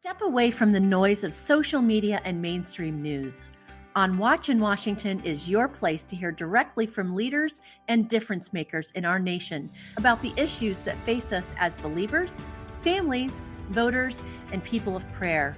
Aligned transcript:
Step 0.00 0.22
away 0.22 0.48
from 0.48 0.70
the 0.70 0.78
noise 0.78 1.24
of 1.24 1.34
social 1.34 1.82
media 1.82 2.20
and 2.22 2.40
mainstream 2.40 3.02
news. 3.02 3.48
On 3.96 4.16
Watch 4.16 4.48
in 4.48 4.60
Washington 4.60 5.20
is 5.24 5.50
your 5.50 5.66
place 5.66 6.06
to 6.06 6.14
hear 6.14 6.30
directly 6.30 6.86
from 6.86 7.16
leaders 7.16 7.60
and 7.88 8.08
difference 8.08 8.52
makers 8.52 8.92
in 8.92 9.04
our 9.04 9.18
nation 9.18 9.68
about 9.96 10.22
the 10.22 10.32
issues 10.36 10.82
that 10.82 10.96
face 10.98 11.32
us 11.32 11.52
as 11.58 11.76
believers, 11.78 12.38
families, 12.80 13.42
voters, 13.70 14.22
and 14.52 14.62
people 14.62 14.94
of 14.94 15.10
prayer. 15.12 15.56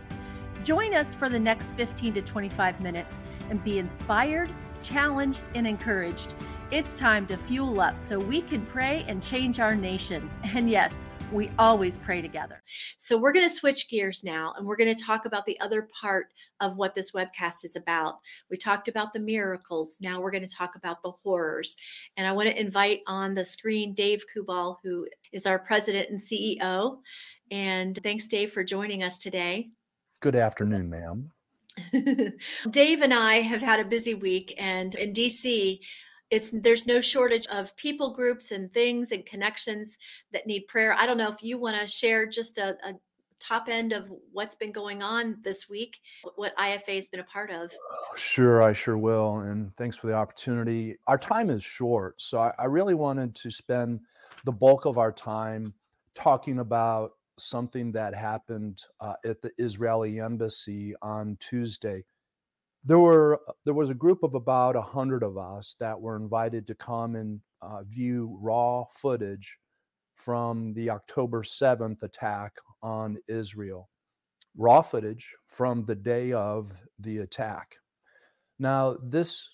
Join 0.65 0.95
us 0.95 1.15
for 1.15 1.29
the 1.29 1.39
next 1.39 1.73
15 1.73 2.15
to 2.15 2.23
25 2.23 2.81
minutes 2.81 3.21
and 3.51 3.63
be 3.63 3.79
inspired, 3.79 4.51
challenged, 4.81 5.51
and 5.55 5.67
encouraged. 5.67 6.33
It's 6.71 6.95
time 6.95 7.27
to 7.27 7.37
fuel 7.37 7.79
up 7.79 7.99
so 7.99 8.19
we 8.19 8.41
can 8.41 8.65
pray 8.65 9.05
and 9.07 9.23
change 9.23 9.61
our 9.61 9.77
nation. 9.77 10.31
And 10.45 10.71
yes, 10.71 11.07
we 11.33 11.51
always 11.59 11.97
pray 11.99 12.21
together. 12.23 12.63
So, 12.99 13.17
we're 13.17 13.33
going 13.33 13.49
to 13.49 13.55
switch 13.55 13.89
gears 13.89 14.25
now 14.25 14.55
and 14.57 14.67
we're 14.67 14.77
going 14.77 14.95
to 14.95 15.05
talk 15.05 15.27
about 15.27 15.47
the 15.47 15.59
other 15.61 15.89
part 16.01 16.29
of 16.61 16.77
what 16.77 16.95
this 16.95 17.13
webcast 17.13 17.65
is 17.65 17.77
about. 17.77 18.19
We 18.51 18.57
talked 18.57 18.89
about 18.89 19.13
the 19.13 19.21
miracles. 19.21 19.99
Now, 20.01 20.21
we're 20.21 20.31
going 20.31 20.47
to 20.47 20.55
talk 20.55 20.77
about 20.77 21.03
the 21.03 21.11
horrors. 21.11 21.77
And 22.17 22.27
I 22.27 22.33
want 22.33 22.49
to 22.49 22.61
invite 22.61 23.01
on 23.07 23.35
the 23.35 23.45
screen 23.45 23.95
Dave 23.95 24.25
Kubal, 24.35 24.77
who 24.83 25.07
is 25.33 25.47
our 25.47 25.59
president 25.59 26.11
and 26.11 26.21
CEO. 26.21 26.99
And 27.51 27.99
thanks, 28.03 28.27
Dave, 28.27 28.53
for 28.53 28.63
joining 28.63 29.03
us 29.03 29.19
today. 29.19 29.71
Good 30.21 30.37
afternoon, 30.37 30.91
ma'am. 30.91 31.31
Dave 32.71 33.03
and 33.03 33.15
I 33.15 33.37
have 33.37 33.61
had 33.61 33.81
a 33.81 33.85
busy 33.85 34.15
week, 34.15 34.55
and 34.59 34.95
in 34.95 35.13
DC, 35.13 35.79
it's 36.31 36.51
there's 36.53 36.87
no 36.87 37.01
shortage 37.01 37.47
of 37.49 37.75
people 37.77 38.11
groups 38.11 38.53
and 38.53 38.73
things 38.73 39.13
and 39.13 39.27
connections 39.27 39.99
that 40.33 40.47
need 40.47 40.67
prayer. 40.69 40.95
I 40.97 41.07
don't 41.07 41.19
know 41.19 41.31
if 41.31 41.43
you 41.43 41.59
want 41.59 41.81
to 41.81 41.87
share 41.89 42.27
just 42.27 42.59
a, 42.59 42.77
a, 42.85 42.95
top 43.41 43.71
end 43.71 43.95
of 43.95 44.13
what's 44.33 44.55
been 44.55 44.71
going 44.71 45.03
on 45.03 45.35
this 45.41 45.67
week 45.67 45.99
what 46.37 46.55
ifa 46.57 46.95
has 46.95 47.09
been 47.09 47.21
a 47.21 47.25
part 47.25 47.51
of. 47.51 47.73
Sure 48.15 48.63
i 48.63 48.75
sure 48.75 48.99
will 48.99 49.39
and 49.39 49.75
thanks 49.79 49.97
for 49.97 50.09
the 50.09 50.13
opportunity. 50.13 50.99
Our 51.07 51.17
time 51.17 51.49
is 51.49 51.65
short 51.65 52.21
so 52.21 52.39
i, 52.39 52.53
I 52.59 52.67
really 52.67 52.93
wanted 52.93 53.35
to 53.37 53.51
spend 53.51 54.01
the 54.45 54.53
bulk 54.53 54.85
of 54.85 54.99
our 54.99 55.11
time 55.11 55.73
talking 56.15 56.59
about 56.59 57.13
something 57.39 57.93
that 57.93 58.15
happened 58.15 58.85
uh, 59.01 59.15
at 59.25 59.41
the 59.41 59.51
israeli 59.57 60.21
embassy 60.21 60.95
on 61.01 61.39
tuesday 61.41 62.05
there 62.85 62.99
were 62.99 63.41
uh, 63.49 63.53
there 63.65 63.75
was 63.75 63.91
a 63.91 63.95
group 63.95 64.23
of 64.23 64.35
about 64.35 64.77
a 64.77 64.83
hundred 64.83 65.23
of 65.23 65.37
us 65.37 65.77
that 65.81 66.01
were 66.01 66.17
invited 66.17 66.67
to 66.67 66.75
come 66.75 67.17
and 67.17 67.41
uh, 67.63 67.83
view 67.85 68.39
raw 68.41 68.85
footage 68.85 69.59
from 70.15 70.73
the 70.75 70.91
October 70.91 71.43
7th 71.43 72.03
attack 72.03 72.53
on 72.83 73.19
Israel. 73.29 73.89
Raw 74.57 74.83
footage 74.83 75.35
from 75.47 75.85
the 75.85 75.95
day 75.95 76.33
of 76.33 76.73
the 76.99 77.19
attack. 77.19 77.77
Now, 78.59 78.97
this 79.03 79.49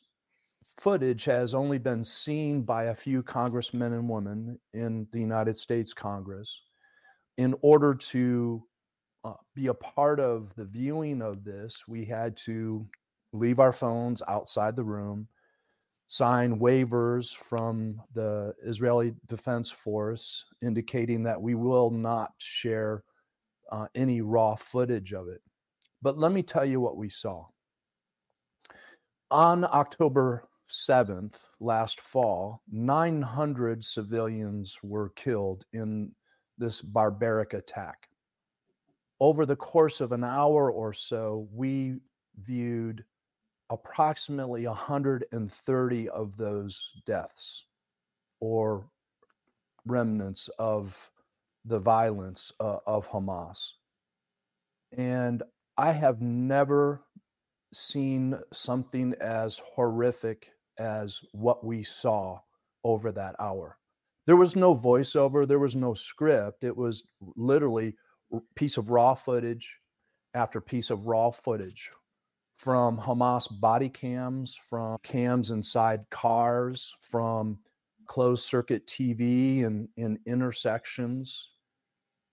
footage 0.78 1.24
has 1.24 1.54
only 1.54 1.78
been 1.78 2.02
seen 2.02 2.62
by 2.62 2.84
a 2.84 2.94
few 2.94 3.22
congressmen 3.22 3.92
and 3.92 4.08
women 4.08 4.58
in 4.74 5.06
the 5.12 5.20
United 5.20 5.58
States 5.58 5.92
Congress. 5.92 6.62
In 7.38 7.54
order 7.62 7.94
to 7.94 8.64
uh, 9.24 9.34
be 9.54 9.68
a 9.68 9.74
part 9.74 10.18
of 10.18 10.54
the 10.56 10.64
viewing 10.64 11.22
of 11.22 11.44
this, 11.44 11.84
we 11.86 12.04
had 12.04 12.36
to 12.38 12.88
leave 13.38 13.60
our 13.60 13.72
phones 13.72 14.22
outside 14.28 14.76
the 14.76 14.84
room, 14.84 15.28
sign 16.08 16.58
waivers 16.58 17.34
from 17.34 18.00
the 18.14 18.54
Israeli 18.64 19.14
Defense 19.26 19.70
Force 19.70 20.44
indicating 20.62 21.22
that 21.24 21.40
we 21.40 21.54
will 21.54 21.90
not 21.90 22.32
share 22.38 23.02
uh, 23.72 23.86
any 23.94 24.20
raw 24.20 24.54
footage 24.54 25.12
of 25.12 25.28
it. 25.28 25.40
But 26.02 26.18
let 26.18 26.32
me 26.32 26.42
tell 26.42 26.64
you 26.64 26.80
what 26.80 26.96
we 26.96 27.08
saw. 27.08 27.46
On 29.30 29.64
October 29.64 30.48
7th, 30.70 31.34
last 31.60 32.00
fall, 32.00 32.62
900 32.70 33.84
civilians 33.84 34.78
were 34.82 35.10
killed 35.10 35.64
in 35.72 36.12
this 36.58 36.80
barbaric 36.80 37.54
attack. 37.54 38.08
Over 39.18 39.46
the 39.46 39.56
course 39.56 40.00
of 40.00 40.12
an 40.12 40.24
hour 40.24 40.70
or 40.70 40.92
so, 40.92 41.48
we 41.52 41.96
viewed 42.42 43.04
approximately 43.70 44.66
130 44.66 46.08
of 46.08 46.36
those 46.36 46.92
deaths 47.06 47.66
or 48.40 48.88
remnants 49.86 50.48
of 50.58 51.10
the 51.64 51.78
violence 51.78 52.52
uh, 52.60 52.78
of 52.86 53.08
Hamas. 53.08 53.72
And 54.96 55.42
I 55.76 55.92
have 55.92 56.20
never 56.20 57.02
seen 57.72 58.38
something 58.52 59.14
as 59.20 59.60
horrific 59.74 60.52
as 60.78 61.20
what 61.32 61.64
we 61.64 61.82
saw 61.82 62.40
over 62.84 63.10
that 63.12 63.34
hour. 63.38 63.78
There 64.26 64.36
was 64.36 64.56
no 64.56 64.74
voiceover, 64.74 65.46
there 65.46 65.58
was 65.58 65.76
no 65.76 65.94
script. 65.94 66.64
It 66.64 66.76
was 66.76 67.02
literally 67.36 67.94
piece 68.54 68.76
of 68.76 68.90
raw 68.90 69.14
footage 69.14 69.78
after 70.34 70.60
piece 70.60 70.90
of 70.90 71.06
raw 71.06 71.30
footage 71.30 71.90
from 72.56 72.98
Hamas 72.98 73.48
body 73.60 73.88
cams, 73.88 74.58
from 74.68 74.98
cams 75.02 75.50
inside 75.50 76.04
cars, 76.10 76.94
from 77.00 77.58
closed 78.06 78.44
circuit 78.44 78.86
TV 78.86 79.64
and 79.64 79.88
in 79.96 80.18
intersections. 80.26 81.50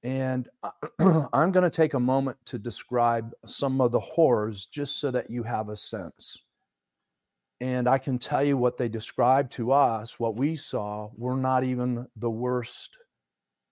And 0.04 0.50
I'm 1.00 1.52
going 1.52 1.64
to 1.64 1.70
take 1.70 1.94
a 1.94 2.00
moment 2.00 2.38
to 2.46 2.60
describe 2.60 3.32
some 3.46 3.82
of 3.82 3.92
the 3.92 4.00
horrors 4.00 4.66
just 4.66 5.00
so 5.00 5.12
that 5.12 5.30
you 5.30 5.44
have 5.44 5.70
a 5.70 5.78
sense. 5.78 6.38
And 7.62 7.88
I 7.88 7.98
can 7.98 8.20
tell 8.20 8.44
you 8.44 8.58
what 8.58 8.78
they 8.78 8.90
described 8.90 9.54
to 9.54 9.72
us, 9.72 10.20
what 10.20 10.36
we 10.36 10.56
saw, 10.58 11.10
were 11.16 11.38
not 11.38 11.64
even 11.64 12.08
the 12.18 12.30
worst 12.30 12.98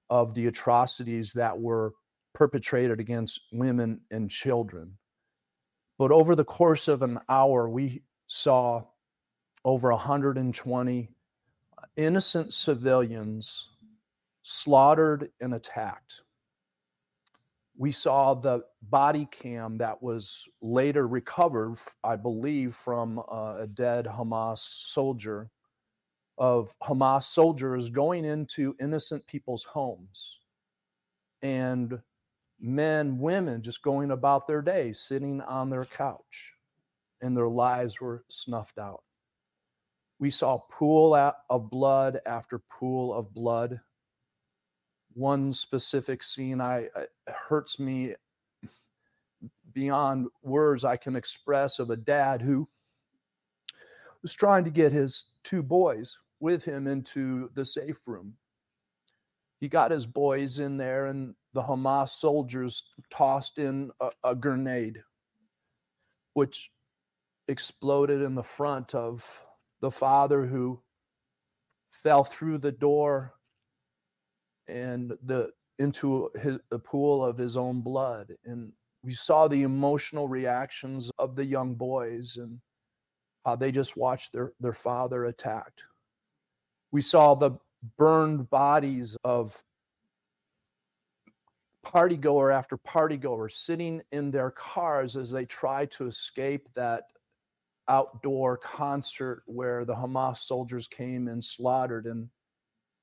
of 0.10 0.34
the 0.34 0.48
atrocities 0.48 1.34
that 1.34 1.60
were 1.60 1.94
perpetrated 2.34 3.00
against 3.00 3.42
women 3.52 4.02
and 4.10 4.30
children. 4.30 4.98
But 6.02 6.10
over 6.10 6.34
the 6.34 6.44
course 6.44 6.88
of 6.88 7.04
an 7.04 7.20
hour, 7.30 7.70
we 7.70 8.02
saw 8.26 8.86
over 9.64 9.92
120 9.92 11.10
uh, 11.78 11.82
innocent 11.96 12.54
civilians 12.54 13.70
slaughtered 14.42 15.30
and 15.42 15.54
attacked. 15.54 16.24
We 17.78 17.92
saw 17.92 18.34
the 18.34 18.64
body 18.82 19.28
cam 19.30 19.78
that 19.78 20.02
was 20.02 20.48
later 20.60 21.08
recovered, 21.08 21.78
I 22.04 22.16
believe, 22.16 22.74
from 22.74 23.20
uh, 23.20 23.58
a 23.60 23.68
dead 23.68 24.08
Hamas 24.08 24.58
soldier 24.58 25.52
of 26.40 26.74
Hamas 26.80 27.26
soldiers 27.26 27.92
going 27.92 28.26
into 28.26 28.76
innocent 28.80 29.28
people's 29.28 29.66
homes 29.66 30.40
and 31.44 32.02
men, 32.62 33.18
women 33.18 33.62
just 33.62 33.82
going 33.82 34.12
about 34.12 34.48
their 34.48 34.62
day, 34.62 34.94
sitting 34.94 35.42
on 35.42 35.70
their 35.70 35.86
couch, 35.86 36.54
and 37.22 37.36
their 37.36 37.50
lives 37.50 38.00
were 38.00 38.24
snuffed 38.30 38.78
out. 38.78 39.04
We 40.20 40.30
saw 40.30 40.60
pool 40.70 41.16
of 41.16 41.70
blood 41.72 42.20
after 42.28 42.60
pool 42.60 43.14
of 43.14 43.34
blood. 43.34 43.82
One 45.14 45.52
specific 45.52 46.22
scene 46.22 46.62
I, 46.62 46.90
hurts 47.28 47.80
me 47.80 48.16
beyond 49.74 50.28
words 50.44 50.86
I 50.86 50.98
can 50.98 51.16
express 51.16 51.80
of 51.80 51.90
a 51.90 51.96
dad 51.96 52.42
who 52.42 52.68
was 54.22 54.34
trying 54.36 54.64
to 54.66 54.70
get 54.70 54.92
his 54.92 55.26
two 55.44 55.64
boys 55.64 56.18
with 56.40 56.64
him 56.64 56.86
into 56.86 57.50
the 57.56 57.66
safe 57.66 57.98
room. 58.06 58.34
He 59.60 59.68
got 59.68 59.92
his 59.92 60.06
boys 60.06 60.60
in 60.60 60.78
there, 60.78 61.08
and 61.08 61.34
the 61.54 61.62
Hamas 61.62 62.10
soldiers 62.10 62.84
tossed 63.10 63.58
in 63.58 63.92
a, 64.00 64.10
a 64.24 64.36
grenade, 64.36 65.02
which 66.34 66.72
exploded 67.48 68.22
in 68.22 68.36
the 68.36 68.44
front 68.44 68.96
of 68.96 69.42
the 69.82 69.92
father 69.92 70.46
who 70.46 70.82
fell 71.92 72.24
through 72.24 72.58
the 72.58 72.72
door 72.72 73.34
and 74.68 75.14
the 75.24 75.52
into 75.80 76.30
his, 76.40 76.59
the 76.70 76.80
pool 76.80 77.26
of 77.26 77.38
his 77.38 77.58
own 77.58 77.82
blood. 77.82 78.32
And 78.46 78.72
we 79.04 79.14
saw 79.14 79.47
the 79.47 79.64
emotional 79.64 80.28
reactions 80.28 81.12
of 81.18 81.36
the 81.36 81.46
young 81.46 81.74
boys 81.74 82.38
and 82.38 82.59
how 83.46 83.56
they 83.56 83.72
just 83.72 83.97
watched 83.97 84.32
their, 84.32 84.54
their 84.59 84.74
father 84.74 85.26
attacked. 85.26 85.82
We 86.92 87.02
saw 87.02 87.34
the 87.34 87.54
burned 87.97 88.50
bodies 88.52 89.18
of 89.24 89.59
party 91.84 92.18
goer 92.18 92.52
after 92.52 92.78
party 92.78 93.18
goer 93.18 93.50
sitting 93.50 94.02
in 94.12 94.32
their 94.32 94.52
cars 94.52 95.18
as 95.18 95.32
they 95.32 95.46
try 95.46 95.86
to 95.88 96.08
escape 96.08 96.68
that 96.76 97.04
outdoor 97.88 98.58
concert 98.58 99.44
where 99.46 99.84
the 99.86 99.96
Hamas 99.96 100.38
soldiers 100.38 100.88
came 100.88 101.28
and 101.28 101.44
slaughtered. 101.44 102.06
And 102.06 102.30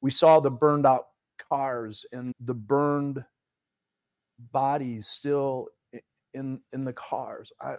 we 0.01 0.11
saw 0.11 0.41
the 0.41 0.51
burned 0.51 0.87
out 0.87 1.07
cars 1.49 2.07
and 2.13 2.33
the 2.41 2.55
burned 2.55 3.25
bodies 4.53 5.09
still 5.09 5.69
in 6.33 6.61
in 6.73 6.85
the 6.85 6.93
cars. 6.93 7.53
I, 7.61 7.77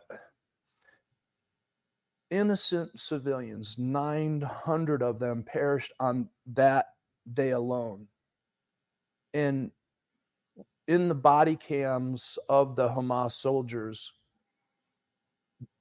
innocent 2.30 3.00
civilians, 3.00 3.78
900 3.78 5.02
of 5.02 5.20
them 5.20 5.44
perished 5.44 5.94
on 6.00 6.30
that 6.54 6.88
day 7.34 7.52
alone. 7.52 8.08
And 9.34 9.72
in 10.90 11.08
the 11.08 11.16
body 11.16 11.56
cams 11.56 12.40
of 12.50 12.76
the 12.76 12.90
Hamas 12.90 13.34
soldiers, 13.34 14.12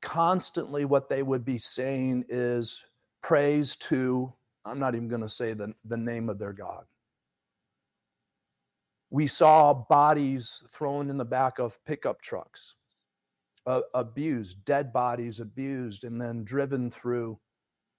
constantly 0.02 0.84
what 0.84 1.08
they 1.08 1.22
would 1.22 1.46
be 1.46 1.56
saying 1.56 2.26
is 2.28 2.84
praise 3.22 3.74
to, 3.76 4.30
I'm 4.66 4.78
not 4.78 4.94
even 4.94 5.08
going 5.08 5.22
to 5.22 5.28
say 5.28 5.54
the, 5.54 5.72
the 5.86 5.96
name 5.96 6.28
of 6.28 6.38
their 6.38 6.52
God. 6.52 6.84
We 9.08 9.26
saw 9.26 9.72
bodies 9.72 10.62
thrown 10.70 11.08
in 11.08 11.16
the 11.16 11.24
back 11.24 11.58
of 11.58 11.82
pickup 11.86 12.20
trucks, 12.20 12.74
uh, 13.66 13.80
abused, 13.94 14.62
dead 14.66 14.92
bodies 14.92 15.40
abused, 15.40 16.04
and 16.04 16.20
then 16.20 16.44
driven 16.44 16.90
through 16.90 17.38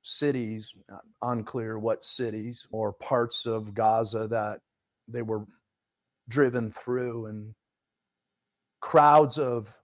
cities, 0.03 0.75
uh, 0.94 0.97
unclear 1.23 1.79
what 1.79 2.03
cities 2.03 2.67
or 2.71 2.94
parts 2.94 3.47
of 3.47 3.73
Gaza 3.73 4.27
that 4.27 4.59
they 5.07 5.23
were 5.23 5.47
driven 6.29 6.71
through, 6.71 7.25
and 7.25 7.53
crowds 8.79 9.37
of 9.37 9.77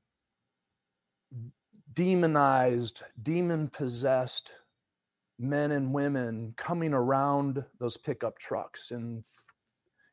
demonized, 1.93 3.03
demon 3.21 3.67
possessed 3.67 4.53
men 5.37 5.71
and 5.71 5.93
women 5.93 6.53
coming 6.55 6.93
around 6.93 7.63
those 7.79 7.97
pickup 7.97 8.37
trucks 8.37 8.91
and 8.91 9.23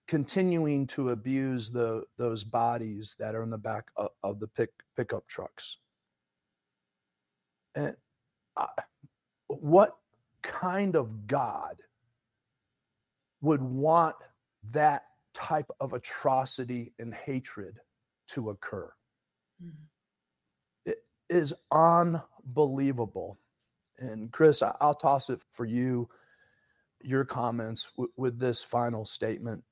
continuing 0.08 0.86
to 0.86 1.10
abuse 1.10 1.70
the 1.70 2.02
those 2.18 2.44
bodies 2.44 3.16
that 3.18 3.34
are 3.34 3.42
in 3.42 3.50
the 3.50 3.58
back 3.58 3.86
of, 3.96 4.08
of 4.22 4.40
the 4.40 4.48
pick, 4.48 4.70
pickup 4.96 5.26
trucks. 5.26 5.78
And 7.74 7.96
uh, 8.56 8.66
what 9.46 9.96
kind 10.42 10.96
of 10.96 11.26
God 11.26 11.76
would 13.40 13.62
want 13.62 14.16
that 14.72 15.04
type 15.34 15.70
of 15.80 15.92
atrocity 15.92 16.92
and 16.98 17.14
hatred 17.14 17.80
to 18.28 18.50
occur? 18.50 18.92
Mm-hmm 19.62 19.84
is 21.32 21.54
unbelievable. 21.72 23.38
And 23.98 24.30
Chris, 24.30 24.62
I'll 24.62 24.94
toss 24.94 25.30
it 25.30 25.40
for 25.52 25.64
you, 25.64 26.08
your 27.02 27.24
comments 27.24 27.88
w- 27.96 28.12
with 28.16 28.38
this 28.38 28.62
final 28.62 29.04
statement. 29.04 29.64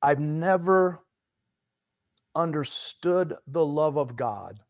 I've 0.00 0.20
never 0.20 1.00
understood 2.34 3.34
the 3.46 3.64
love 3.64 3.98
of 3.98 4.16
God 4.16 4.60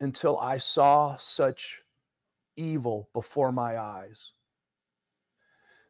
until 0.00 0.38
I 0.38 0.58
saw 0.58 1.16
such 1.16 1.82
evil 2.56 3.08
before 3.14 3.50
my 3.52 3.78
eyes. 3.78 4.32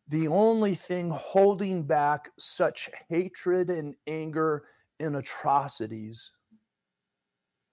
The 0.08 0.28
only 0.28 0.74
thing 0.74 1.10
holding 1.10 1.82
back 1.82 2.30
such 2.38 2.88
hatred 3.08 3.68
and 3.68 3.94
anger 4.06 4.64
and 5.00 5.16
atrocities 5.16 6.32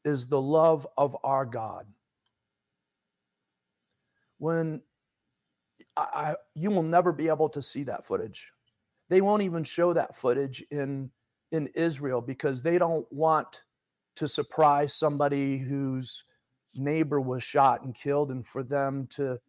is 0.03 0.27
the 0.27 0.41
love 0.41 0.85
of 0.97 1.15
our 1.23 1.45
God. 1.45 1.87
When 4.37 4.81
I, 5.95 6.01
I, 6.13 6.35
you 6.55 6.71
will 6.71 6.83
never 6.83 7.13
be 7.13 7.29
able 7.29 7.49
to 7.49 7.61
see 7.61 7.83
that 7.83 8.05
footage. 8.05 8.51
They 9.09 9.21
won't 9.21 9.43
even 9.43 9.63
show 9.63 9.93
that 9.93 10.15
footage 10.15 10.63
in 10.71 11.11
in 11.51 11.67
Israel 11.67 12.21
because 12.21 12.61
they 12.61 12.77
don't 12.77 13.09
want 13.13 13.63
to 14.15 14.27
surprise 14.27 14.93
somebody 14.93 15.57
whose 15.57 16.23
neighbor 16.73 17.21
was 17.21 17.43
shot 17.43 17.83
and 17.83 17.95
killed 17.95 18.31
and 18.31 18.45
for 18.45 18.63
them 18.63 19.07
to 19.11 19.39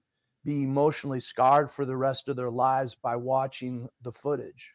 be 0.47 0.63
emotionally 0.63 1.19
scarred 1.19 1.69
for 1.69 1.85
the 1.85 1.97
rest 1.97 2.29
of 2.29 2.37
their 2.37 2.51
lives 2.51 2.95
by 2.95 3.17
watching 3.17 3.89
the 4.03 4.13
footage. 4.13 4.73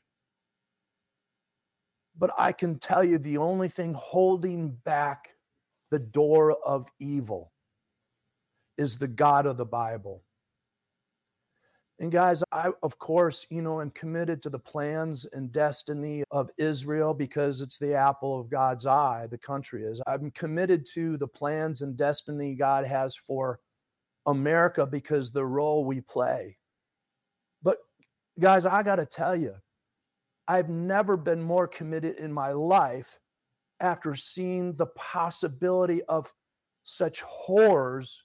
But 2.19 2.31
I 2.37 2.51
can 2.51 2.77
tell 2.77 3.05
you 3.05 3.17
the 3.17 3.37
only 3.37 3.69
thing 3.69 3.93
holding 3.93 4.71
back 4.71 5.29
the 5.89 5.97
door 5.97 6.57
of 6.65 6.87
evil 6.99 7.53
is 8.77 8.97
the 8.97 9.07
God 9.07 9.45
of 9.45 9.55
the 9.55 9.65
Bible. 9.65 10.23
And 11.99 12.11
guys, 12.11 12.43
I, 12.51 12.71
of 12.83 12.99
course, 12.99 13.45
you 13.49 13.61
know, 13.61 13.79
am 13.79 13.91
committed 13.91 14.41
to 14.41 14.49
the 14.49 14.59
plans 14.59 15.25
and 15.31 15.53
destiny 15.53 16.23
of 16.31 16.49
Israel 16.57 17.13
because 17.13 17.61
it's 17.61 17.79
the 17.79 17.93
apple 17.93 18.39
of 18.39 18.49
God's 18.49 18.87
eye, 18.87 19.27
the 19.29 19.37
country 19.37 19.83
is. 19.83 20.01
I'm 20.05 20.31
committed 20.31 20.85
to 20.95 21.15
the 21.15 21.27
plans 21.27 21.81
and 21.81 21.95
destiny 21.95 22.55
God 22.55 22.85
has 22.85 23.15
for 23.15 23.59
America 24.25 24.85
because 24.85 25.31
the 25.31 25.45
role 25.45 25.85
we 25.85 26.01
play. 26.01 26.57
But 27.63 27.77
guys, 28.39 28.65
I 28.65 28.83
got 28.83 28.97
to 28.97 29.05
tell 29.05 29.35
you, 29.35 29.55
I've 30.47 30.69
never 30.69 31.17
been 31.17 31.41
more 31.41 31.67
committed 31.67 32.17
in 32.17 32.31
my 32.31 32.51
life 32.51 33.17
after 33.79 34.15
seeing 34.15 34.75
the 34.75 34.87
possibility 34.87 36.03
of 36.03 36.31
such 36.83 37.21
horrors 37.21 38.23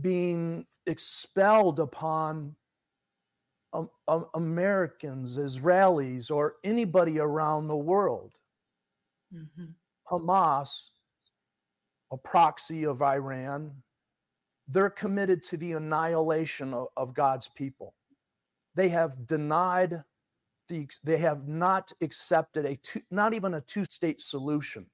being 0.00 0.66
expelled 0.86 1.80
upon 1.80 2.54
um, 3.72 3.90
um, 4.08 4.26
Americans, 4.34 5.36
Israelis, 5.36 6.30
or 6.30 6.54
anybody 6.64 7.18
around 7.18 7.68
the 7.68 7.76
world. 7.76 8.32
Mm-hmm. 9.34 9.66
Hamas, 10.10 10.88
a 12.10 12.16
proxy 12.16 12.86
of 12.86 13.02
Iran, 13.02 13.70
they're 14.68 14.90
committed 14.90 15.42
to 15.44 15.56
the 15.56 15.72
annihilation 15.72 16.74
of, 16.74 16.88
of 16.96 17.14
God's 17.14 17.48
people. 17.48 17.94
They 18.74 18.90
have 18.90 19.26
denied 19.26 20.02
the, 20.68 20.86
they 21.02 21.18
have 21.18 21.48
not 21.48 21.92
accepted 22.02 22.66
a 22.66 22.76
two, 22.76 23.00
not 23.10 23.32
even 23.32 23.54
a 23.54 23.60
two 23.62 23.86
state 23.86 24.20
solution. 24.20 24.86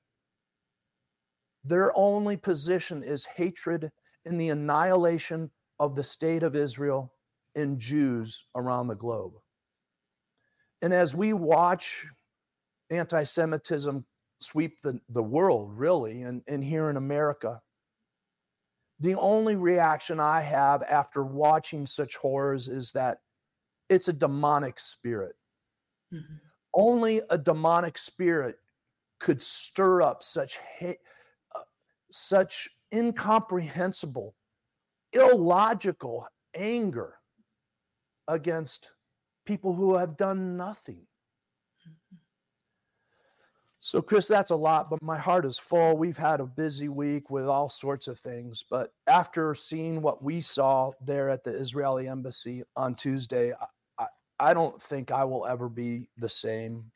Their 1.65 1.97
only 1.97 2.37
position 2.37 3.03
is 3.03 3.25
hatred 3.25 3.91
and 4.25 4.41
the 4.41 4.51
annihilation 4.51 5.51
of 5.81 5.97
the 5.97 6.03
state 6.03 6.43
of 6.43 6.55
Israel 6.55 7.13
and 7.55 7.79
Jews 7.79 8.45
around 8.55 8.89
the 8.89 8.95
globe. 8.95 9.33
And 10.83 10.93
as 10.93 11.15
we 11.15 11.33
watch 11.33 12.07
anti 12.91 13.25
Semitism 13.25 14.05
sweep 14.41 14.81
the, 14.83 15.01
the 15.09 15.23
world, 15.23 15.73
really, 15.75 16.23
and, 16.23 16.43
and 16.47 16.63
here 16.63 16.91
in 16.91 16.97
America, 16.97 17.61
the 19.05 19.15
only 19.17 19.55
reaction 19.55 20.19
I 20.19 20.41
have 20.41 20.83
after 20.83 21.23
watching 21.25 21.85
such 21.85 22.17
horrors 22.17 22.69
is 22.69 22.91
that 22.93 23.19
it's 23.91 24.09
a 24.09 24.15
demonic 24.15 24.81
spirit. 24.81 25.37
Mm-hmm. 26.11 26.37
Only 26.73 27.21
a 27.29 27.37
demonic 27.37 27.99
spirit 27.99 28.57
could 29.21 29.43
stir 29.43 30.01
up 30.01 30.23
such 30.23 30.57
hate, 30.79 31.01
uh, 31.55 31.61
such 32.11 32.71
incomprehensible, 32.95 34.35
illogical 35.13 36.27
anger 36.55 37.17
against 38.27 38.91
people 39.45 39.75
who 39.75 39.97
have 39.97 40.17
done 40.17 40.57
nothing. 40.57 41.07
Mm-hmm. 41.87 42.17
So, 43.85 44.01
Chris, 44.01 44.27
that's 44.27 44.51
a 44.51 44.57
lot, 44.57 44.89
but 44.89 45.03
my 45.03 45.19
heart 45.19 45.45
is 45.45 45.59
full. 45.59 45.99
We've 45.99 46.17
had 46.17 46.41
a 46.41 46.47
busy 46.47 46.89
week 46.89 47.29
with 47.29 47.45
all 47.45 47.69
sorts 47.69 48.09
of 48.09 48.19
things. 48.19 48.65
But 48.71 48.95
after 49.07 49.55
seeing 49.55 50.01
what 50.01 50.25
we 50.25 50.41
saw 50.41 50.93
there 51.05 51.29
at 51.29 51.45
the 51.45 51.51
Israeli 51.51 52.09
embassy 52.09 52.63
on 52.77 52.95
Tuesday, 52.95 53.53
I 54.41 54.55
don't 54.55 54.81
think 54.81 55.11
I 55.11 55.23
will 55.25 55.45
ever 55.45 55.69
be 55.69 56.09
the 56.17 56.31
same. 56.31 56.91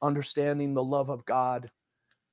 Understanding 0.00 0.72
the 0.72 0.82
love 0.82 1.10
of 1.10 1.22
God, 1.26 1.70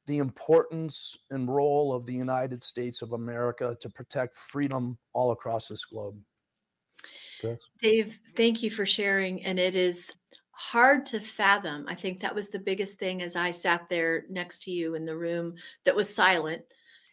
the 0.07 0.19
importance 0.19 1.17
and 1.29 1.53
role 1.53 1.93
of 1.93 2.05
the 2.05 2.13
United 2.13 2.63
States 2.63 3.01
of 3.01 3.11
America 3.11 3.75
to 3.81 3.89
protect 3.89 4.37
freedom 4.37 4.97
all 5.11 5.31
across 5.31 5.67
this 5.67 5.83
globe. 5.83 6.17
Chris? 7.41 7.69
Dave, 7.81 8.17
thank 8.33 8.63
you 8.63 8.71
for 8.71 8.85
sharing. 8.85 9.43
And 9.43 9.59
it 9.59 9.75
is 9.75 10.09
hard 10.59 11.05
to 11.05 11.21
fathom. 11.21 11.85
I 11.87 11.95
think 11.95 12.19
that 12.19 12.35
was 12.35 12.49
the 12.49 12.59
biggest 12.59 12.99
thing 12.99 13.21
as 13.21 13.37
I 13.37 13.49
sat 13.51 13.87
there 13.87 14.25
next 14.29 14.63
to 14.63 14.71
you 14.71 14.95
in 14.95 15.05
the 15.05 15.15
room 15.15 15.55
that 15.85 15.95
was 15.95 16.13
silent 16.13 16.63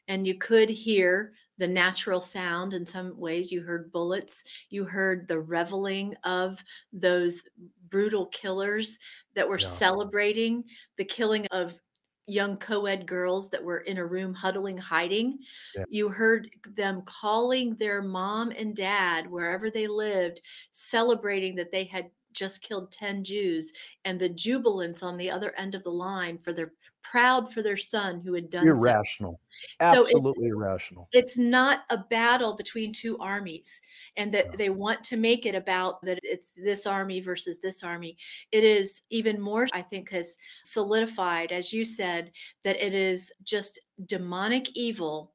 and 0.08 0.26
you 0.26 0.34
could 0.34 0.68
hear 0.68 1.32
the 1.58 1.68
natural 1.68 2.20
sound 2.20 2.74
in 2.74 2.84
some 2.84 3.16
ways 3.18 3.52
you 3.52 3.62
heard 3.62 3.92
bullets 3.92 4.42
you 4.68 4.84
heard 4.84 5.28
the 5.28 5.38
reveling 5.38 6.14
of 6.24 6.62
those 6.92 7.44
brutal 7.88 8.26
killers 8.26 8.98
that 9.34 9.48
were 9.48 9.58
yeah. 9.60 9.66
celebrating 9.66 10.64
the 10.96 11.04
killing 11.04 11.46
of 11.52 11.78
young 12.26 12.56
co-ed 12.56 13.06
girls 13.06 13.48
that 13.48 13.62
were 13.62 13.78
in 13.78 13.98
a 13.98 14.04
room 14.04 14.34
huddling 14.34 14.76
hiding 14.76 15.38
yeah. 15.76 15.84
you 15.88 16.08
heard 16.08 16.50
them 16.74 17.00
calling 17.06 17.76
their 17.76 18.02
mom 18.02 18.50
and 18.50 18.74
dad 18.74 19.30
wherever 19.30 19.70
they 19.70 19.86
lived 19.86 20.40
celebrating 20.72 21.54
that 21.54 21.70
they 21.70 21.84
had 21.84 22.10
just 22.36 22.62
killed 22.62 22.92
10 22.92 23.24
Jews 23.24 23.72
and 24.04 24.20
the 24.20 24.28
jubilance 24.28 25.02
on 25.02 25.16
the 25.16 25.30
other 25.30 25.52
end 25.58 25.74
of 25.74 25.82
the 25.82 25.90
line 25.90 26.38
for 26.38 26.52
their 26.52 26.72
proud 27.10 27.52
for 27.52 27.62
their 27.62 27.76
son 27.76 28.20
who 28.20 28.34
had 28.34 28.50
done 28.50 28.66
irrational 28.66 29.40
so. 29.80 29.86
absolutely 29.86 30.48
so 30.48 30.56
irrational 30.56 31.08
it's 31.12 31.38
not 31.38 31.84
a 31.90 31.98
battle 31.98 32.56
between 32.56 32.92
two 32.92 33.16
armies 33.18 33.80
and 34.16 34.32
that 34.32 34.46
yeah. 34.46 34.56
they 34.56 34.70
want 34.70 35.02
to 35.04 35.16
make 35.16 35.46
it 35.46 35.54
about 35.54 36.02
that 36.02 36.18
it's 36.22 36.52
this 36.56 36.86
army 36.86 37.20
versus 37.20 37.58
this 37.60 37.84
army 37.84 38.16
it 38.50 38.64
is 38.64 39.02
even 39.10 39.40
more 39.40 39.68
i 39.72 39.80
think 39.80 40.10
has 40.10 40.36
solidified 40.64 41.52
as 41.52 41.72
you 41.72 41.84
said 41.84 42.32
that 42.64 42.80
it 42.84 42.92
is 42.92 43.32
just 43.44 43.80
demonic 44.06 44.68
evil 44.76 45.32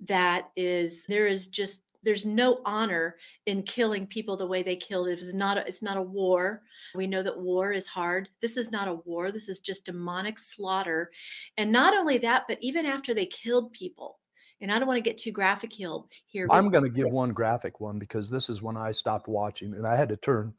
that 0.00 0.50
is 0.56 1.06
there 1.06 1.28
is 1.28 1.46
just 1.46 1.82
there's 2.02 2.26
no 2.26 2.60
honor 2.64 3.16
in 3.46 3.62
killing 3.62 4.06
people 4.06 4.36
the 4.36 4.46
way 4.46 4.62
they 4.62 4.76
killed 4.76 5.08
it. 5.08 5.20
It's 5.20 5.34
not 5.34 5.58
a, 5.58 5.66
it's 5.66 5.82
not 5.82 5.96
a 5.96 6.02
war. 6.02 6.62
We 6.94 7.06
know 7.06 7.22
that 7.22 7.38
war 7.38 7.72
is 7.72 7.86
hard. 7.86 8.28
This 8.40 8.56
is 8.56 8.70
not 8.70 8.88
a 8.88 8.94
war. 8.94 9.30
This 9.30 9.48
is 9.48 9.60
just 9.60 9.84
demonic 9.84 10.38
slaughter. 10.38 11.10
And 11.56 11.70
not 11.70 11.94
only 11.94 12.18
that, 12.18 12.44
but 12.48 12.58
even 12.60 12.86
after 12.86 13.14
they 13.14 13.26
killed 13.26 13.72
people, 13.72 14.18
and 14.60 14.70
I 14.72 14.78
don't 14.78 14.86
want 14.86 14.98
to 14.98 15.02
get 15.02 15.18
too 15.18 15.32
graphic 15.32 15.72
here. 15.72 16.46
I'm 16.48 16.70
going 16.70 16.84
to 16.84 16.90
give 16.90 17.10
one 17.10 17.30
graphic 17.30 17.80
one 17.80 17.98
because 17.98 18.30
this 18.30 18.48
is 18.48 18.62
when 18.62 18.76
I 18.76 18.92
stopped 18.92 19.26
watching 19.26 19.74
and 19.74 19.86
I 19.86 19.96
had 19.96 20.08
to 20.10 20.16
turn 20.16 20.54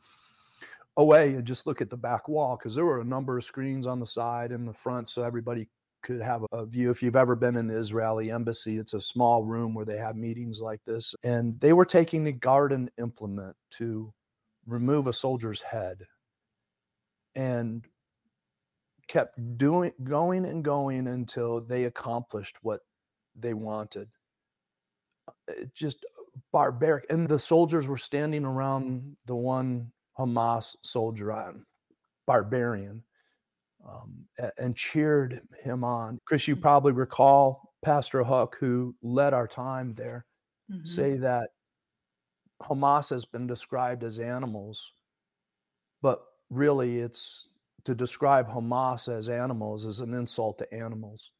away 0.97 1.33
and 1.33 1.45
just 1.45 1.65
look 1.65 1.81
at 1.81 1.89
the 1.89 1.97
back 1.97 2.27
wall 2.27 2.57
because 2.57 2.75
there 2.75 2.85
were 2.85 3.01
a 3.01 3.05
number 3.05 3.37
of 3.37 3.43
screens 3.43 3.87
on 3.87 3.99
the 3.99 4.05
side 4.05 4.51
and 4.51 4.67
the 4.67 4.73
front 4.73 5.09
so 5.09 5.23
everybody 5.23 5.67
could 6.03 6.21
have 6.21 6.45
a 6.51 6.65
view. 6.65 6.91
If 6.91 7.01
you've 7.01 7.15
ever 7.15 7.35
been 7.35 7.55
in 7.55 7.67
the 7.67 7.77
Israeli 7.77 8.29
embassy, 8.29 8.77
it's 8.77 8.93
a 8.93 9.01
small 9.01 9.43
room 9.43 9.73
where 9.73 9.85
they 9.85 9.97
have 9.97 10.15
meetings 10.15 10.61
like 10.61 10.81
this. 10.85 11.15
And 11.23 11.59
they 11.59 11.73
were 11.73 11.85
taking 11.85 12.23
the 12.23 12.31
garden 12.31 12.91
implement 12.99 13.55
to 13.71 14.13
remove 14.67 15.07
a 15.07 15.13
soldier's 15.13 15.61
head 15.61 16.03
and 17.35 17.85
kept 19.07 19.57
doing 19.57 19.91
going 20.03 20.45
and 20.45 20.63
going 20.63 21.07
until 21.07 21.61
they 21.61 21.85
accomplished 21.85 22.57
what 22.61 22.81
they 23.35 23.53
wanted. 23.53 24.09
Uh, 25.27 25.31
it 25.47 25.73
just 25.73 26.05
barbaric. 26.51 27.05
And 27.09 27.27
the 27.27 27.39
soldiers 27.39 27.87
were 27.87 27.97
standing 27.97 28.45
around 28.45 29.17
the 29.25 29.35
one 29.35 29.91
Hamas 30.17 30.75
soldier 30.83 31.31
on 31.31 31.65
barbarian 32.25 33.03
um, 33.87 34.25
and 34.57 34.75
cheered 34.75 35.41
him 35.63 35.83
on. 35.83 36.19
Chris, 36.25 36.47
you 36.47 36.55
mm-hmm. 36.55 36.61
probably 36.61 36.91
recall 36.91 37.73
Pastor 37.83 38.23
Huck, 38.23 38.57
who 38.59 38.95
led 39.01 39.33
our 39.33 39.47
time 39.47 39.93
there, 39.93 40.25
mm-hmm. 40.71 40.85
say 40.85 41.17
that 41.17 41.49
Hamas 42.61 43.09
has 43.09 43.25
been 43.25 43.47
described 43.47 44.03
as 44.03 44.19
animals, 44.19 44.93
but 46.01 46.23
really 46.49 46.99
it's 46.99 47.47
to 47.83 47.93
describe 47.93 48.49
Hamas 48.49 49.13
as 49.13 49.27
animals 49.27 49.85
is 49.85 49.99
an 49.99 50.13
insult 50.13 50.57
to 50.59 50.73
animals. 50.73 51.31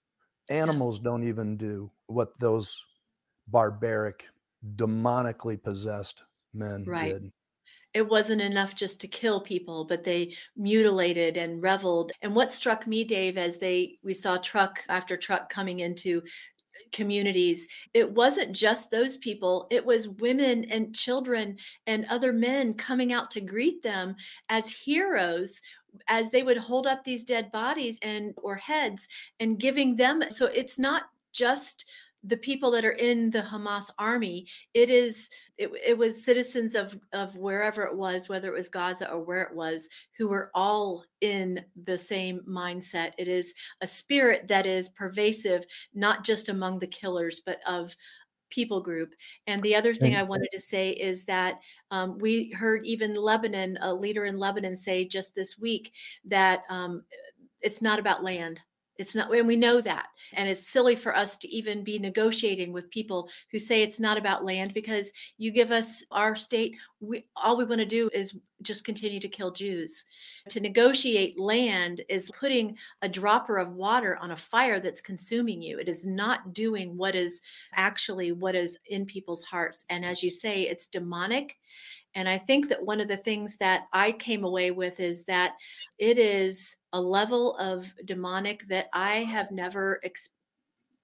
Animals 0.49 0.99
don't 0.99 1.23
even 1.23 1.55
do 1.55 1.89
what 2.07 2.37
those 2.39 2.83
barbaric, 3.47 4.27
demonically 4.75 5.61
possessed 5.61 6.23
men 6.53 6.83
right. 6.85 7.13
did 7.13 7.31
it 7.93 8.07
wasn't 8.07 8.41
enough 8.41 8.75
just 8.75 8.99
to 9.01 9.07
kill 9.07 9.41
people 9.41 9.85
but 9.85 10.03
they 10.03 10.33
mutilated 10.55 11.37
and 11.37 11.61
reveled. 11.61 12.11
And 12.21 12.35
what 12.35 12.51
struck 12.51 12.87
me 12.87 13.03
dave 13.03 13.37
as 13.37 13.57
they 13.57 13.99
we 14.03 14.13
saw 14.13 14.37
truck 14.37 14.79
after 14.89 15.17
truck 15.17 15.49
coming 15.49 15.79
into 15.79 16.21
communities 16.91 17.67
it 17.93 18.09
wasn't 18.09 18.51
just 18.51 18.91
those 18.91 19.17
people 19.17 19.67
it 19.71 19.83
was 19.83 20.07
women 20.07 20.63
and 20.65 20.95
children 20.95 21.57
and 21.87 22.05
other 22.09 22.31
men 22.31 22.73
coming 22.73 23.11
out 23.11 23.31
to 23.31 23.41
greet 23.41 23.81
them 23.81 24.15
as 24.49 24.69
heroes 24.69 25.59
as 26.07 26.31
they 26.31 26.43
would 26.43 26.57
hold 26.57 26.87
up 26.87 27.03
these 27.03 27.23
dead 27.23 27.51
bodies 27.51 27.99
and 28.01 28.33
or 28.37 28.55
heads 28.55 29.07
and 29.39 29.59
giving 29.59 29.95
them 29.95 30.21
so 30.29 30.45
it's 30.47 30.77
not 30.77 31.03
just 31.31 31.85
the 32.23 32.37
people 32.37 32.71
that 32.71 32.85
are 32.85 32.91
in 32.91 33.29
the 33.29 33.41
Hamas 33.41 33.89
army, 33.99 34.47
it 34.73 34.89
is 34.89 35.29
it, 35.57 35.69
it 35.85 35.97
was 35.97 36.23
citizens 36.23 36.73
of 36.73 36.97
of 37.11 37.35
wherever 37.35 37.83
it 37.83 37.95
was, 37.95 38.29
whether 38.29 38.49
it 38.49 38.57
was 38.57 38.69
Gaza 38.69 39.11
or 39.11 39.21
where 39.21 39.41
it 39.41 39.53
was, 39.53 39.89
who 40.17 40.27
were 40.27 40.49
all 40.53 41.03
in 41.21 41.63
the 41.83 41.97
same 41.97 42.41
mindset. 42.47 43.11
It 43.17 43.27
is 43.27 43.53
a 43.81 43.87
spirit 43.87 44.47
that 44.47 44.65
is 44.65 44.89
pervasive, 44.89 45.65
not 45.93 46.23
just 46.23 46.49
among 46.49 46.79
the 46.79 46.87
killers, 46.87 47.41
but 47.45 47.59
of 47.67 47.95
people 48.49 48.81
group. 48.81 49.13
And 49.47 49.61
the 49.63 49.75
other 49.75 49.95
thing 49.95 50.15
I 50.15 50.23
wanted 50.23 50.49
to 50.51 50.59
say 50.59 50.91
is 50.91 51.25
that 51.25 51.55
um, 51.89 52.19
we 52.19 52.51
heard 52.51 52.85
even 52.85 53.15
Lebanon, 53.15 53.79
a 53.81 53.91
leader 53.91 54.25
in 54.25 54.37
Lebanon, 54.37 54.75
say 54.75 55.05
just 55.05 55.33
this 55.33 55.57
week 55.57 55.91
that 56.25 56.61
um, 56.69 57.03
it's 57.61 57.81
not 57.81 57.97
about 57.97 58.23
land 58.23 58.61
it's 58.97 59.15
not, 59.15 59.33
and 59.33 59.47
we 59.47 59.55
know 59.55 59.81
that. 59.81 60.07
And 60.33 60.47
it's 60.47 60.67
silly 60.67 60.95
for 60.95 61.15
us 61.15 61.35
to 61.37 61.47
even 61.49 61.83
be 61.83 61.97
negotiating 61.97 62.71
with 62.71 62.91
people 62.91 63.29
who 63.51 63.57
say 63.57 63.81
it's 63.81 63.99
not 63.99 64.17
about 64.17 64.45
land 64.45 64.73
because 64.73 65.11
you 65.37 65.51
give 65.51 65.71
us 65.71 66.03
our 66.11 66.35
state, 66.35 66.75
we, 66.99 67.25
all 67.35 67.57
we 67.57 67.65
want 67.65 67.79
to 67.79 67.85
do 67.85 68.09
is 68.13 68.35
just 68.61 68.85
continue 68.85 69.19
to 69.19 69.27
kill 69.27 69.51
Jews. 69.51 70.05
To 70.49 70.59
negotiate 70.59 71.39
land 71.39 72.01
is 72.07 72.31
putting 72.39 72.77
a 73.01 73.09
dropper 73.09 73.57
of 73.57 73.73
water 73.73 74.17
on 74.17 74.31
a 74.31 74.35
fire 74.35 74.79
that's 74.79 75.01
consuming 75.01 75.61
you. 75.61 75.79
It 75.79 75.89
is 75.89 76.05
not 76.05 76.53
doing 76.53 76.95
what 76.95 77.15
is 77.15 77.41
actually 77.73 78.31
what 78.31 78.55
is 78.55 78.77
in 78.85 79.05
people's 79.05 79.43
hearts. 79.43 79.85
And 79.89 80.05
as 80.05 80.21
you 80.21 80.29
say, 80.29 80.63
it's 80.63 80.87
demonic 80.87 81.57
and 82.15 82.29
I 82.29 82.37
think 82.37 82.69
that 82.69 82.85
one 82.85 83.01
of 83.01 83.07
the 83.07 83.17
things 83.17 83.57
that 83.57 83.87
I 83.91 84.11
came 84.11 84.43
away 84.43 84.71
with 84.71 84.99
is 84.99 85.25
that 85.25 85.55
it 85.97 86.17
is 86.17 86.75
a 86.91 87.01
level 87.01 87.55
of 87.57 87.93
demonic 88.05 88.67
that 88.67 88.87
I 88.93 89.23
have 89.23 89.51
never 89.51 89.99
ex- 90.03 90.29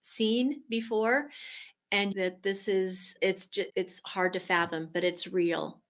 seen 0.01 0.63
before 0.69 1.29
and 1.91 2.13
that 2.13 2.43
this 2.43 2.67
is 2.67 3.17
it's 3.21 3.47
just, 3.47 3.69
it's 3.75 4.01
hard 4.05 4.33
to 4.33 4.39
fathom 4.39 4.89
but 4.91 5.03
it's 5.03 5.27
real. 5.27 5.81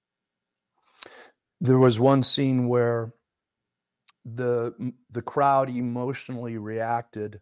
There 1.62 1.80
was 1.80 2.00
one 2.00 2.24
scene 2.24 2.68
where 2.68 3.14
the 4.26 4.94
the 5.10 5.22
crowd 5.22 5.70
emotionally 5.70 6.58
reacted 6.58 7.42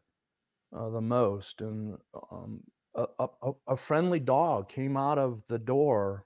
uh, 0.76 0.90
the 0.90 1.02
most 1.02 1.62
and 1.62 1.98
um, 2.32 2.64
a, 2.96 3.08
a, 3.20 3.52
a 3.68 3.78
friendly 3.78 4.20
dog 4.20 4.70
came 4.70 4.98
out 4.98 5.20
of 5.20 5.46
the 5.48 5.60
door 5.60 6.26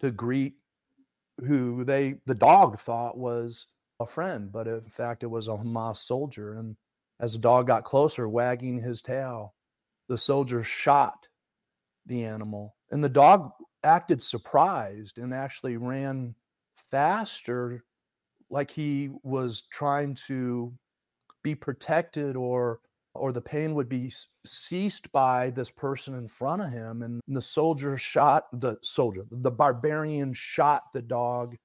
to 0.00 0.10
greet 0.10 0.56
who 1.40 1.84
they 1.84 2.16
the 2.26 2.34
dog 2.34 2.78
thought 2.78 3.16
was 3.16 3.66
a 4.00 4.06
friend, 4.06 4.50
but 4.52 4.66
in 4.66 4.88
fact 4.88 5.22
it 5.22 5.28
was 5.28 5.48
a 5.48 5.52
Hamas 5.52 5.98
soldier. 5.98 6.54
And 6.54 6.76
as 7.20 7.34
the 7.34 7.38
dog 7.38 7.66
got 7.66 7.84
closer, 7.84 8.28
wagging 8.28 8.78
his 8.78 9.02
tail, 9.02 9.54
the 10.08 10.18
soldier 10.18 10.62
shot 10.62 11.28
the 12.06 12.24
animal, 12.24 12.74
and 12.90 13.02
the 13.02 13.08
dog 13.08 13.52
acted 13.84 14.22
surprised 14.22 15.18
and 15.18 15.32
actually 15.32 15.76
ran 15.76 16.34
faster, 16.76 17.84
like 18.50 18.70
he 18.70 19.10
was 19.22 19.62
trying 19.72 20.14
to 20.26 20.72
be 21.42 21.54
protected 21.54 22.36
or 22.36 22.80
or 23.14 23.32
the 23.32 23.40
pain 23.40 23.74
would 23.74 23.88
be 23.88 24.12
ceased 24.44 25.10
by 25.12 25.50
this 25.50 25.70
person 25.70 26.14
in 26.14 26.26
front 26.26 26.62
of 26.62 26.70
him 26.70 27.02
and 27.02 27.20
the 27.28 27.40
soldier 27.40 27.96
shot 27.96 28.46
the 28.60 28.76
soldier 28.82 29.24
the 29.30 29.50
barbarian 29.50 30.32
shot 30.32 30.84
the 30.92 31.02
dog 31.02 31.56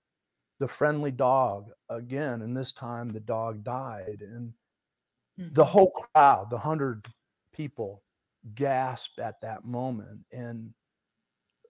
the 0.59 0.67
friendly 0.67 1.11
dog 1.11 1.69
again 1.89 2.41
and 2.41 2.55
this 2.55 2.71
time 2.71 3.09
the 3.09 3.19
dog 3.19 3.63
died 3.63 4.21
and 4.21 4.53
mm-hmm. 5.39 5.53
the 5.53 5.65
whole 5.65 5.91
crowd 5.91 6.49
the 6.49 6.57
hundred 6.57 7.05
people 7.53 8.03
gasped 8.55 9.19
at 9.19 9.39
that 9.41 9.65
moment 9.65 10.19
and 10.31 10.69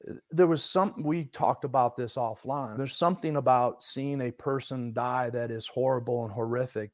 uh, 0.10 0.14
there 0.32 0.48
was 0.48 0.64
some 0.64 0.94
we 1.04 1.26
talked 1.26 1.64
about 1.64 1.96
this 1.96 2.16
offline 2.16 2.78
there's 2.78 2.96
something 2.96 3.36
about 3.36 3.84
seeing 3.84 4.22
a 4.22 4.32
person 4.32 4.94
die 4.94 5.30
that 5.30 5.52
is 5.52 5.68
horrible 5.68 6.24
and 6.24 6.34
horrific 6.34 6.92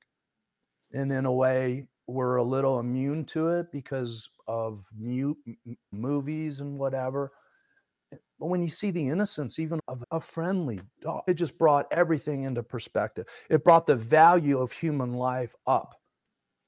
and 0.93 1.11
in 1.11 1.25
a 1.25 1.31
way 1.31 1.87
we're 2.07 2.37
a 2.37 2.43
little 2.43 2.79
immune 2.79 3.25
to 3.25 3.49
it 3.49 3.71
because 3.71 4.29
of 4.47 4.85
mute 4.97 5.37
movies 5.91 6.59
and 6.59 6.77
whatever. 6.77 7.31
Eh, 8.11 8.17
but 8.39 8.47
when 8.47 8.61
you 8.61 8.69
see 8.69 8.91
the 8.91 9.07
innocence, 9.07 9.59
even 9.59 9.79
of 9.87 10.03
a 10.11 10.19
friendly 10.19 10.81
dog, 11.01 11.23
it 11.27 11.35
just 11.35 11.57
brought 11.57 11.87
everything 11.91 12.43
into 12.43 12.61
perspective. 12.63 13.25
It 13.49 13.63
brought 13.63 13.87
the 13.87 13.95
value 13.95 14.59
of 14.59 14.71
human 14.71 15.13
life 15.13 15.55
up, 15.65 15.95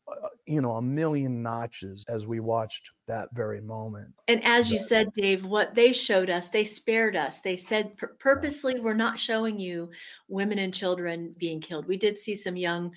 uh, 0.07 0.29
you 0.45 0.61
know, 0.61 0.73
a 0.73 0.81
million 0.81 1.43
notches 1.43 2.05
as 2.07 2.25
we 2.25 2.39
watched 2.39 2.91
that 3.07 3.27
very 3.33 3.59
moment. 3.59 4.13
And 4.29 4.41
as 4.45 4.71
you 4.71 4.79
said, 4.79 5.11
Dave, 5.13 5.43
what 5.43 5.75
they 5.75 5.91
showed 5.91 6.29
us, 6.29 6.49
they 6.49 6.63
spared 6.63 7.17
us. 7.17 7.41
They 7.41 7.57
said 7.57 7.97
purposely, 8.19 8.79
we're 8.79 8.93
not 8.93 9.19
showing 9.19 9.59
you 9.59 9.89
women 10.29 10.59
and 10.59 10.73
children 10.73 11.35
being 11.37 11.59
killed. 11.59 11.87
We 11.87 11.97
did 11.97 12.17
see 12.17 12.35
some 12.35 12.55
young 12.55 12.93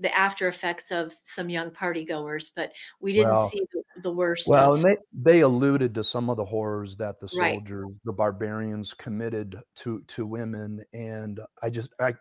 the 0.00 0.14
after 0.16 0.48
effects 0.48 0.90
of 0.90 1.14
some 1.22 1.48
young 1.48 1.70
party 1.70 2.04
goers, 2.04 2.50
but 2.56 2.72
we 3.00 3.12
didn't 3.12 3.34
well, 3.34 3.48
see 3.48 3.62
the, 3.72 3.82
the 4.02 4.12
worst. 4.12 4.48
Well, 4.48 4.74
of, 4.74 4.84
and 4.84 4.96
they, 5.12 5.32
they 5.32 5.40
alluded 5.40 5.94
to 5.94 6.02
some 6.02 6.30
of 6.30 6.36
the 6.36 6.44
horrors 6.44 6.96
that 6.96 7.20
the 7.20 7.28
soldiers, 7.28 7.84
right. 7.84 8.00
the 8.04 8.12
barbarians 8.12 8.94
committed 8.94 9.60
to 9.76 10.02
to 10.08 10.26
women. 10.26 10.82
And 10.92 11.40
I 11.62 11.70
just 11.70 11.90
I 12.00 12.14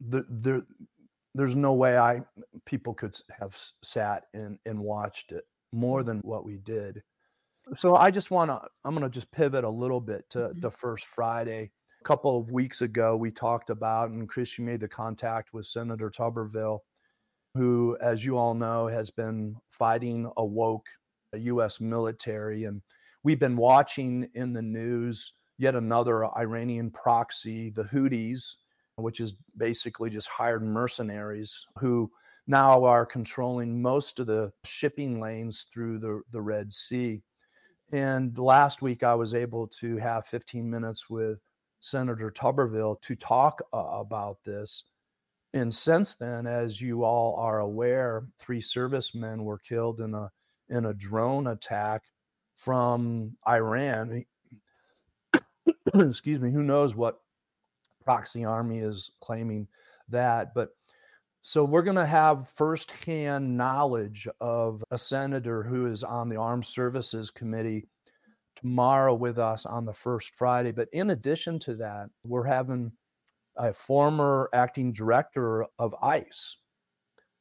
the, 0.00 0.24
there, 0.28 0.62
there's 1.34 1.56
no 1.56 1.74
way 1.74 1.96
I 1.96 2.22
people 2.64 2.94
could 2.94 3.14
have 3.38 3.56
sat 3.82 4.24
and, 4.34 4.58
and 4.66 4.80
watched 4.80 5.32
it 5.32 5.44
more 5.72 6.02
than 6.02 6.18
what 6.20 6.44
we 6.44 6.58
did. 6.58 7.02
So 7.72 7.94
I 7.94 8.10
just 8.10 8.30
want 8.30 8.50
to, 8.50 8.60
I'm 8.84 8.94
going 8.94 9.04
to 9.04 9.10
just 9.10 9.30
pivot 9.30 9.64
a 9.64 9.70
little 9.70 10.00
bit 10.00 10.28
to 10.30 10.38
mm-hmm. 10.38 10.60
the 10.60 10.70
first 10.70 11.06
Friday. 11.06 11.70
A 12.00 12.04
couple 12.04 12.36
of 12.36 12.50
weeks 12.50 12.82
ago, 12.82 13.16
we 13.16 13.30
talked 13.30 13.70
about, 13.70 14.10
and 14.10 14.28
Chris, 14.28 14.58
you 14.58 14.64
made 14.64 14.80
the 14.80 14.88
contact 14.88 15.54
with 15.54 15.66
Senator 15.66 16.10
Tuberville, 16.10 16.80
who, 17.54 17.96
as 18.00 18.24
you 18.24 18.36
all 18.36 18.54
know, 18.54 18.86
has 18.86 19.10
been 19.10 19.56
fighting 19.70 20.30
a 20.36 20.44
woke 20.44 20.86
U.S. 21.34 21.80
military. 21.80 22.64
And 22.64 22.82
we've 23.22 23.40
been 23.40 23.56
watching 23.56 24.28
in 24.34 24.52
the 24.52 24.62
news 24.62 25.32
yet 25.58 25.74
another 25.74 26.26
Iranian 26.36 26.90
proxy, 26.90 27.70
the 27.70 27.84
Houthis, 27.84 28.56
which 28.96 29.20
is 29.20 29.34
basically 29.56 30.10
just 30.10 30.28
hired 30.28 30.62
mercenaries 30.62 31.66
who 31.78 32.10
now 32.46 32.84
are 32.84 33.06
controlling 33.06 33.80
most 33.80 34.18
of 34.18 34.26
the 34.26 34.52
shipping 34.64 35.20
lanes 35.20 35.66
through 35.72 35.98
the, 35.98 36.22
the 36.32 36.40
Red 36.40 36.72
Sea. 36.72 37.22
And 37.92 38.36
last 38.38 38.82
week, 38.82 39.02
I 39.02 39.14
was 39.14 39.34
able 39.34 39.66
to 39.80 39.96
have 39.98 40.26
15 40.26 40.68
minutes 40.68 41.08
with 41.08 41.38
Senator 41.80 42.30
Tuberville 42.30 43.00
to 43.02 43.14
talk 43.14 43.60
uh, 43.72 43.78
about 43.78 44.38
this. 44.44 44.84
And 45.54 45.72
since 45.72 46.14
then, 46.14 46.46
as 46.46 46.80
you 46.80 47.04
all 47.04 47.36
are 47.36 47.60
aware, 47.60 48.24
three 48.38 48.60
servicemen 48.60 49.44
were 49.44 49.58
killed 49.58 50.00
in 50.00 50.14
a 50.14 50.30
in 50.68 50.86
a 50.86 50.94
drone 50.94 51.48
attack 51.48 52.02
from 52.56 53.36
Iran. 53.46 54.24
Excuse 55.94 56.40
me. 56.40 56.50
Who 56.50 56.62
knows 56.62 56.94
what 56.94 57.20
proxy 58.04 58.44
army 58.44 58.78
is 58.78 59.10
claiming 59.20 59.68
that? 60.08 60.54
But 60.54 60.70
so 61.42 61.64
we're 61.64 61.82
going 61.82 61.96
to 61.96 62.06
have 62.06 62.48
firsthand 62.48 63.56
knowledge 63.56 64.28
of 64.40 64.82
a 64.92 64.96
senator 64.96 65.62
who 65.64 65.86
is 65.86 66.04
on 66.04 66.28
the 66.28 66.36
Armed 66.36 66.64
Services 66.64 67.30
Committee 67.30 67.88
tomorrow 68.54 69.12
with 69.12 69.38
us 69.38 69.66
on 69.66 69.84
the 69.84 69.92
first 69.92 70.34
Friday. 70.36 70.70
But 70.70 70.88
in 70.92 71.10
addition 71.10 71.58
to 71.60 71.74
that, 71.76 72.10
we're 72.24 72.44
having 72.44 72.92
a 73.56 73.72
former 73.72 74.48
acting 74.52 74.92
director 74.92 75.66
of 75.78 75.94
ICE 76.02 76.56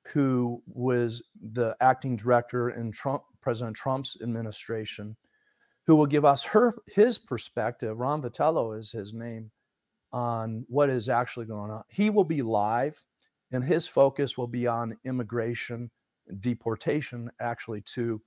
who 0.08 0.62
was 0.66 1.22
the 1.54 1.76
acting 1.80 2.16
director 2.16 2.72
in 2.72 2.92
Trump, 2.92 3.24
President 3.42 3.76
Trump's 3.76 4.18
administration, 4.22 5.16
who 5.86 5.96
will 5.96 6.06
give 6.06 6.26
us 6.26 6.44
her 6.44 6.76
his 6.88 7.18
perspective. 7.18 7.98
Ron 7.98 8.22
Vitiello 8.22 8.78
is 8.78 8.92
his 8.92 9.14
name 9.14 9.52
on 10.12 10.66
what 10.68 10.90
is 10.90 11.10
actually 11.10 11.46
going 11.46 11.72
on. 11.72 11.84
He 11.90 12.10
will 12.10 12.24
be 12.24 12.42
live 12.42 13.00
and 13.52 13.64
his 13.64 13.88
focus 13.88 14.38
will 14.38 14.48
be 14.48 14.68
on 14.68 14.98
immigration, 15.04 15.92
deportation, 16.40 17.30
actually, 17.40 17.82
too, 17.82 18.22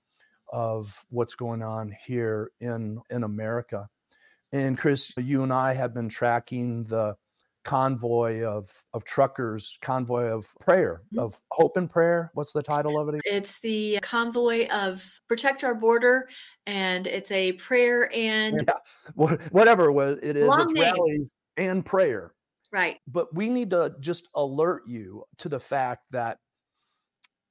of 0.52 1.04
what's 1.10 1.34
going 1.34 1.62
on 1.62 1.94
here 2.06 2.50
in 2.60 3.00
in 3.10 3.24
America. 3.24 3.88
And 4.52 4.78
Chris, 4.78 5.12
you 5.16 5.42
and 5.42 5.52
I 5.52 5.72
have 5.72 5.94
been 5.94 6.08
tracking 6.08 6.84
the 6.84 7.16
convoy 7.64 8.42
of 8.42 8.70
of 8.92 9.04
truckers, 9.04 9.78
convoy 9.80 10.24
of 10.24 10.52
prayer, 10.60 11.02
mm-hmm. 11.06 11.18
of 11.20 11.40
hope 11.50 11.76
and 11.76 11.90
prayer. 11.90 12.30
What's 12.34 12.52
the 12.52 12.62
title 12.62 13.00
of 13.00 13.12
it? 13.14 13.20
It's 13.24 13.58
the 13.60 13.98
convoy 14.02 14.68
of 14.68 15.20
protect 15.28 15.64
our 15.64 15.74
border, 15.74 16.28
and 16.66 17.06
it's 17.06 17.30
a 17.30 17.52
prayer 17.52 18.10
and 18.14 18.66
yeah. 18.66 19.34
whatever 19.50 19.90
it 20.00 20.36
is. 20.36 20.56
It's 20.56 20.72
rallies 20.74 21.38
and 21.56 21.84
prayer. 21.84 22.34
Right. 22.72 22.98
But 23.06 23.32
we 23.34 23.48
need 23.48 23.70
to 23.70 23.94
just 24.00 24.28
alert 24.34 24.82
you 24.86 25.24
to 25.38 25.48
the 25.48 25.60
fact 25.60 26.02
that 26.10 26.38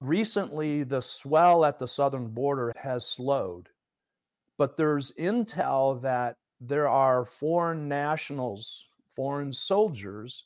recently 0.01 0.83
the 0.83 1.01
swell 1.01 1.63
at 1.63 1.79
the 1.79 1.87
southern 1.87 2.27
border 2.27 2.73
has 2.75 3.05
slowed. 3.05 3.69
But 4.57 4.75
there's 4.75 5.13
intel 5.13 6.01
that 6.01 6.35
there 6.59 6.87
are 6.87 7.25
foreign 7.25 7.87
nationals, 7.87 8.85
foreign 9.15 9.53
soldiers 9.53 10.45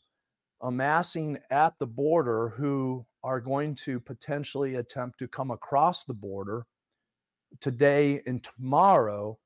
amassing 0.62 1.38
at 1.52 1.78
the 1.78 1.88
border 1.88 2.50
who 2.50 3.06
are 3.24 3.40
going 3.40 3.76
to 3.76 4.00
potentially 4.00 4.76
attempt 4.76 5.20
to 5.20 5.28
come 5.28 5.52
across 5.52 6.04
the 6.04 6.14
border 6.14 6.66
today 7.62 8.22
and 8.26 8.44
tomorrow 8.44 9.38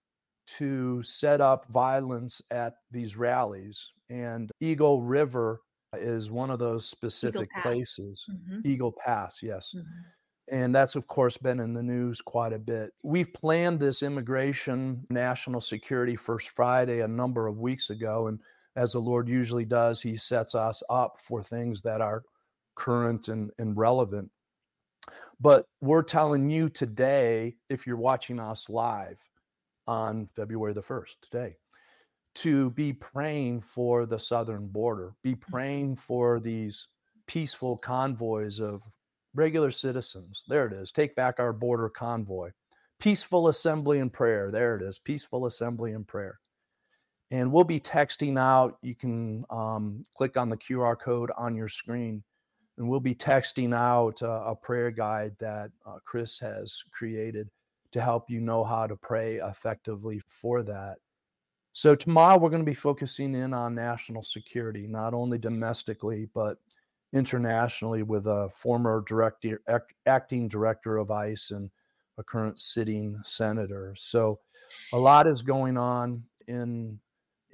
to 0.47 1.01
set 1.03 1.41
up 1.41 1.65
violence 1.69 2.41
at 2.51 2.75
these 2.91 3.15
rallies. 3.15 3.91
And 4.09 4.51
Eagle 4.59 5.01
River 5.01 5.61
is 5.93 6.31
one 6.31 6.49
of 6.49 6.59
those 6.59 6.87
specific 6.87 7.49
Eagle 7.51 7.61
places. 7.61 8.25
Mm-hmm. 8.29 8.59
Eagle 8.65 8.93
Pass, 8.93 9.39
yes. 9.41 9.73
Mm-hmm. 9.75 10.55
And 10.55 10.75
that's, 10.75 10.95
of 10.95 11.07
course, 11.07 11.37
been 11.37 11.61
in 11.61 11.73
the 11.73 11.83
news 11.83 12.19
quite 12.19 12.51
a 12.51 12.59
bit. 12.59 12.91
We've 13.03 13.31
planned 13.33 13.79
this 13.79 14.03
immigration 14.03 15.05
national 15.09 15.61
security 15.61 16.15
First 16.15 16.49
Friday 16.49 17.01
a 17.01 17.07
number 17.07 17.47
of 17.47 17.59
weeks 17.59 17.89
ago. 17.89 18.27
And 18.27 18.39
as 18.75 18.93
the 18.93 18.99
Lord 18.99 19.27
usually 19.27 19.65
does, 19.65 20.01
He 20.01 20.15
sets 20.15 20.55
us 20.55 20.81
up 20.89 21.19
for 21.19 21.43
things 21.43 21.81
that 21.81 22.01
are 22.01 22.23
current 22.75 23.27
and, 23.27 23.51
and 23.57 23.77
relevant. 23.77 24.29
But 25.39 25.65
we're 25.81 26.03
telling 26.03 26.49
you 26.49 26.69
today, 26.69 27.55
if 27.69 27.87
you're 27.87 27.97
watching 27.97 28.39
us 28.39 28.69
live 28.69 29.19
on 29.87 30.27
February 30.27 30.73
the 30.73 30.83
1st, 30.83 31.15
today, 31.21 31.55
to 32.35 32.69
be 32.71 32.93
praying 32.93 33.61
for 33.61 34.05
the 34.05 34.19
southern 34.19 34.67
border, 34.67 35.13
be 35.23 35.35
mm. 35.35 35.41
praying 35.41 35.95
for 35.95 36.39
these 36.39 36.87
peaceful 37.27 37.77
convoys 37.77 38.59
of 38.59 38.83
regular 39.33 39.71
citizens. 39.71 40.43
There 40.47 40.67
it 40.67 40.73
is. 40.73 40.91
Take 40.91 41.15
back 41.15 41.39
our 41.39 41.53
border 41.53 41.89
convoy. 41.89 42.51
Peaceful 42.99 43.47
assembly 43.47 43.99
and 43.99 44.13
prayer. 44.13 44.51
There 44.51 44.75
it 44.75 44.83
is. 44.83 44.99
Peaceful 44.99 45.45
assembly 45.45 45.93
and 45.93 46.07
prayer. 46.07 46.39
And 47.31 47.51
we'll 47.51 47.63
be 47.63 47.79
texting 47.79 48.37
out. 48.37 48.77
You 48.81 48.93
can 48.93 49.45
um, 49.49 50.03
click 50.15 50.35
on 50.35 50.49
the 50.49 50.57
QR 50.57 50.99
code 50.99 51.31
on 51.37 51.55
your 51.55 51.69
screen, 51.69 52.23
and 52.77 52.89
we'll 52.89 52.99
be 52.99 53.15
texting 53.15 53.73
out 53.73 54.21
uh, 54.21 54.43
a 54.45 54.55
prayer 54.55 54.91
guide 54.91 55.33
that 55.39 55.71
uh, 55.85 55.97
Chris 56.03 56.37
has 56.39 56.83
created 56.91 57.49
to 57.93 58.01
help 58.01 58.29
you 58.29 58.41
know 58.41 58.63
how 58.63 58.85
to 58.85 58.95
pray 58.95 59.35
effectively 59.37 60.19
for 60.25 60.61
that. 60.63 60.97
So, 61.73 61.95
tomorrow 61.95 62.37
we're 62.37 62.49
going 62.49 62.65
to 62.65 62.69
be 62.69 62.73
focusing 62.73 63.33
in 63.33 63.53
on 63.53 63.75
national 63.75 64.23
security, 64.23 64.87
not 64.87 65.13
only 65.13 65.37
domestically, 65.37 66.27
but 66.33 66.57
internationally 67.13 68.03
with 68.03 68.27
a 68.27 68.49
former 68.49 69.03
director, 69.07 69.61
act, 69.69 69.93
acting 70.05 70.49
director 70.49 70.97
of 70.97 71.11
ICE 71.11 71.51
and 71.51 71.69
a 72.17 72.23
current 72.23 72.59
sitting 72.59 73.17
senator. 73.23 73.93
So, 73.97 74.39
a 74.91 74.97
lot 74.97 75.27
is 75.27 75.41
going 75.41 75.77
on 75.77 76.23
in 76.47 76.99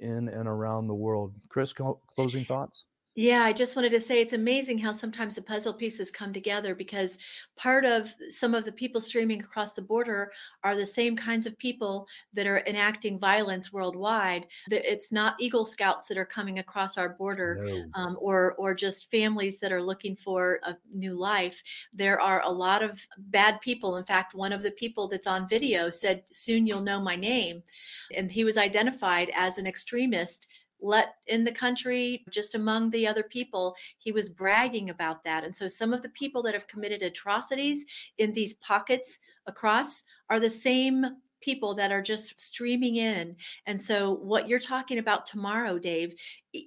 in 0.00 0.28
and 0.28 0.48
around 0.48 0.88
the 0.88 0.94
world. 0.94 1.34
Chris, 1.48 1.72
closing 2.14 2.44
thoughts? 2.46 2.86
Yeah, 3.18 3.42
I 3.42 3.52
just 3.52 3.74
wanted 3.74 3.90
to 3.90 4.00
say 4.00 4.20
it's 4.20 4.32
amazing 4.32 4.78
how 4.78 4.92
sometimes 4.92 5.34
the 5.34 5.42
puzzle 5.42 5.74
pieces 5.74 6.08
come 6.08 6.32
together 6.32 6.76
because 6.76 7.18
part 7.56 7.84
of 7.84 8.14
some 8.28 8.54
of 8.54 8.64
the 8.64 8.70
people 8.70 9.00
streaming 9.00 9.40
across 9.40 9.74
the 9.74 9.82
border 9.82 10.30
are 10.62 10.76
the 10.76 10.86
same 10.86 11.16
kinds 11.16 11.44
of 11.44 11.58
people 11.58 12.06
that 12.32 12.46
are 12.46 12.62
enacting 12.64 13.18
violence 13.18 13.72
worldwide. 13.72 14.46
It's 14.70 15.10
not 15.10 15.34
Eagle 15.40 15.64
Scouts 15.64 16.06
that 16.06 16.16
are 16.16 16.24
coming 16.24 16.60
across 16.60 16.96
our 16.96 17.08
border 17.08 17.60
no. 17.64 17.90
um, 17.94 18.16
or 18.20 18.54
or 18.54 18.72
just 18.72 19.10
families 19.10 19.58
that 19.58 19.72
are 19.72 19.82
looking 19.82 20.14
for 20.14 20.60
a 20.62 20.76
new 20.88 21.14
life. 21.18 21.60
There 21.92 22.20
are 22.20 22.42
a 22.44 22.52
lot 22.52 22.84
of 22.84 23.04
bad 23.18 23.60
people. 23.60 23.96
In 23.96 24.04
fact, 24.04 24.36
one 24.36 24.52
of 24.52 24.62
the 24.62 24.70
people 24.70 25.08
that's 25.08 25.26
on 25.26 25.48
video 25.48 25.90
said, 25.90 26.22
"Soon 26.30 26.68
you'll 26.68 26.82
know 26.82 27.00
my 27.00 27.16
name," 27.16 27.64
and 28.14 28.30
he 28.30 28.44
was 28.44 28.56
identified 28.56 29.32
as 29.34 29.58
an 29.58 29.66
extremist 29.66 30.46
let 30.80 31.14
in 31.26 31.44
the 31.44 31.52
country 31.52 32.24
just 32.30 32.54
among 32.54 32.90
the 32.90 33.06
other 33.06 33.22
people 33.22 33.74
he 33.98 34.12
was 34.12 34.28
bragging 34.28 34.90
about 34.90 35.24
that 35.24 35.44
and 35.44 35.54
so 35.54 35.66
some 35.66 35.92
of 35.92 36.02
the 36.02 36.08
people 36.10 36.42
that 36.42 36.54
have 36.54 36.68
committed 36.68 37.02
atrocities 37.02 37.84
in 38.18 38.32
these 38.32 38.54
pockets 38.54 39.18
across 39.46 40.04
are 40.30 40.40
the 40.40 40.50
same 40.50 41.04
people 41.40 41.74
that 41.74 41.92
are 41.92 42.02
just 42.02 42.38
streaming 42.38 42.96
in. 42.96 43.36
And 43.66 43.80
so, 43.80 44.14
what 44.14 44.48
you're 44.48 44.58
talking 44.58 44.98
about 44.98 45.26
tomorrow, 45.26 45.78
Dave, 45.78 46.14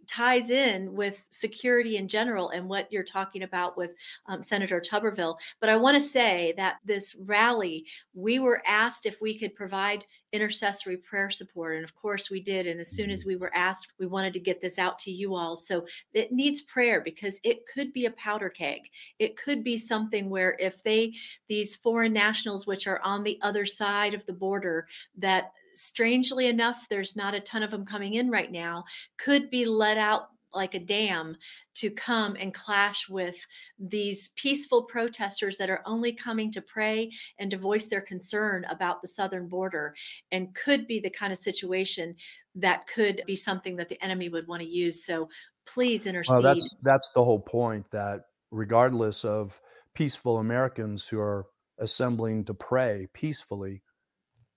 ties 0.07 0.49
in 0.49 0.93
with 0.93 1.25
security 1.31 1.97
in 1.97 2.07
general 2.07 2.49
and 2.49 2.69
what 2.69 2.91
you're 2.91 3.03
talking 3.03 3.43
about 3.43 3.77
with 3.77 3.95
um, 4.27 4.41
Senator 4.41 4.79
Tuberville. 4.79 5.37
But 5.59 5.69
I 5.69 5.75
want 5.75 5.95
to 5.95 6.01
say 6.01 6.53
that 6.57 6.77
this 6.85 7.15
rally, 7.19 7.85
we 8.13 8.39
were 8.39 8.61
asked 8.65 9.05
if 9.05 9.19
we 9.21 9.37
could 9.37 9.55
provide 9.55 10.05
intercessory 10.33 10.97
prayer 10.97 11.29
support. 11.29 11.75
And 11.75 11.83
of 11.83 11.95
course, 11.95 12.29
we 12.29 12.39
did. 12.39 12.67
And 12.67 12.79
as 12.79 12.91
soon 12.91 13.09
as 13.09 13.21
mm-hmm. 13.21 13.29
we 13.29 13.35
were 13.37 13.51
asked, 13.55 13.93
we 13.99 14.07
wanted 14.07 14.33
to 14.33 14.39
get 14.39 14.61
this 14.61 14.79
out 14.79 14.97
to 14.99 15.11
you 15.11 15.35
all. 15.35 15.55
So 15.55 15.85
it 16.13 16.31
needs 16.31 16.61
prayer 16.61 17.01
because 17.01 17.39
it 17.43 17.65
could 17.71 17.93
be 17.93 18.05
a 18.05 18.11
powder 18.11 18.49
keg. 18.49 18.81
It 19.19 19.37
could 19.37 19.63
be 19.63 19.77
something 19.77 20.29
where 20.29 20.55
if 20.59 20.83
they, 20.83 21.13
these 21.47 21.75
foreign 21.75 22.13
nationals, 22.13 22.67
which 22.67 22.87
are 22.87 23.01
on 23.03 23.23
the 23.23 23.39
other 23.41 23.65
side 23.65 24.13
of 24.13 24.25
the 24.25 24.33
border, 24.33 24.87
that 25.17 25.51
strangely 25.73 26.47
enough, 26.47 26.87
there's 26.89 27.15
not 27.15 27.33
a 27.33 27.41
ton 27.41 27.63
of 27.63 27.71
them 27.71 27.85
coming 27.85 28.15
in 28.15 28.29
right 28.29 28.51
now, 28.51 28.83
could 29.17 29.49
be 29.49 29.65
let 29.65 29.97
out 29.97 30.27
like 30.53 30.73
a 30.73 30.79
dam 30.79 31.35
to 31.75 31.89
come 31.89 32.35
and 32.39 32.53
clash 32.53 33.07
with 33.07 33.35
these 33.79 34.29
peaceful 34.35 34.83
protesters 34.83 35.57
that 35.57 35.69
are 35.69 35.81
only 35.85 36.11
coming 36.11 36.51
to 36.51 36.61
pray 36.61 37.09
and 37.39 37.51
to 37.51 37.57
voice 37.57 37.87
their 37.87 38.01
concern 38.01 38.65
about 38.69 39.01
the 39.01 39.07
southern 39.07 39.47
border 39.47 39.93
and 40.31 40.53
could 40.53 40.87
be 40.87 40.99
the 40.99 41.09
kind 41.09 41.31
of 41.31 41.39
situation 41.39 42.15
that 42.55 42.85
could 42.87 43.21
be 43.25 43.35
something 43.35 43.77
that 43.77 43.89
the 43.89 44.01
enemy 44.03 44.27
would 44.29 44.47
want 44.47 44.61
to 44.61 44.67
use. 44.67 45.05
So 45.05 45.29
please 45.65 46.05
intercede. 46.05 46.33
well, 46.33 46.41
that's 46.41 46.75
that's 46.81 47.09
the 47.13 47.23
whole 47.23 47.39
point 47.39 47.89
that 47.91 48.21
regardless 48.51 49.23
of 49.23 49.59
peaceful 49.93 50.37
americans 50.37 51.07
who 51.07 51.19
are 51.19 51.45
assembling 51.79 52.43
to 52.45 52.53
pray 52.53 53.07
peacefully 53.13 53.81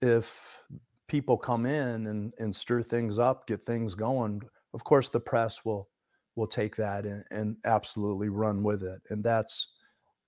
if 0.02 0.61
people 1.09 1.37
come 1.37 1.66
in 1.66 2.07
and, 2.07 2.33
and 2.38 2.54
stir 2.54 2.83
things 2.83 3.18
up 3.18 3.46
get 3.46 3.62
things 3.62 3.94
going 3.94 4.42
of 4.75 4.85
course 4.85 5.09
the 5.09 5.21
press 5.21 5.65
will 5.65 5.89
will 6.37 6.47
take 6.49 6.75
that 6.77 7.07
and, 7.07 7.25
and 7.31 7.57
absolutely 7.65 8.29
run 8.29 8.63
with 8.63 8.83
it. 8.83 9.01
And 9.09 9.23
that's 9.23 9.69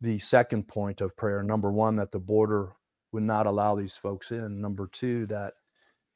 the 0.01 0.19
second 0.19 0.69
point 0.69 1.01
of 1.01 1.17
prayer. 1.17 1.43
Number 1.43 1.73
one, 1.73 1.97
that 1.97 2.13
the 2.13 2.21
border 2.21 2.73
would 3.13 3.25
not 3.25 3.47
allow 3.47 3.75
these 3.75 3.97
folks 3.97 4.31
in. 4.31 4.61
Number 4.61 4.87
two, 4.87 5.27
that 5.27 5.55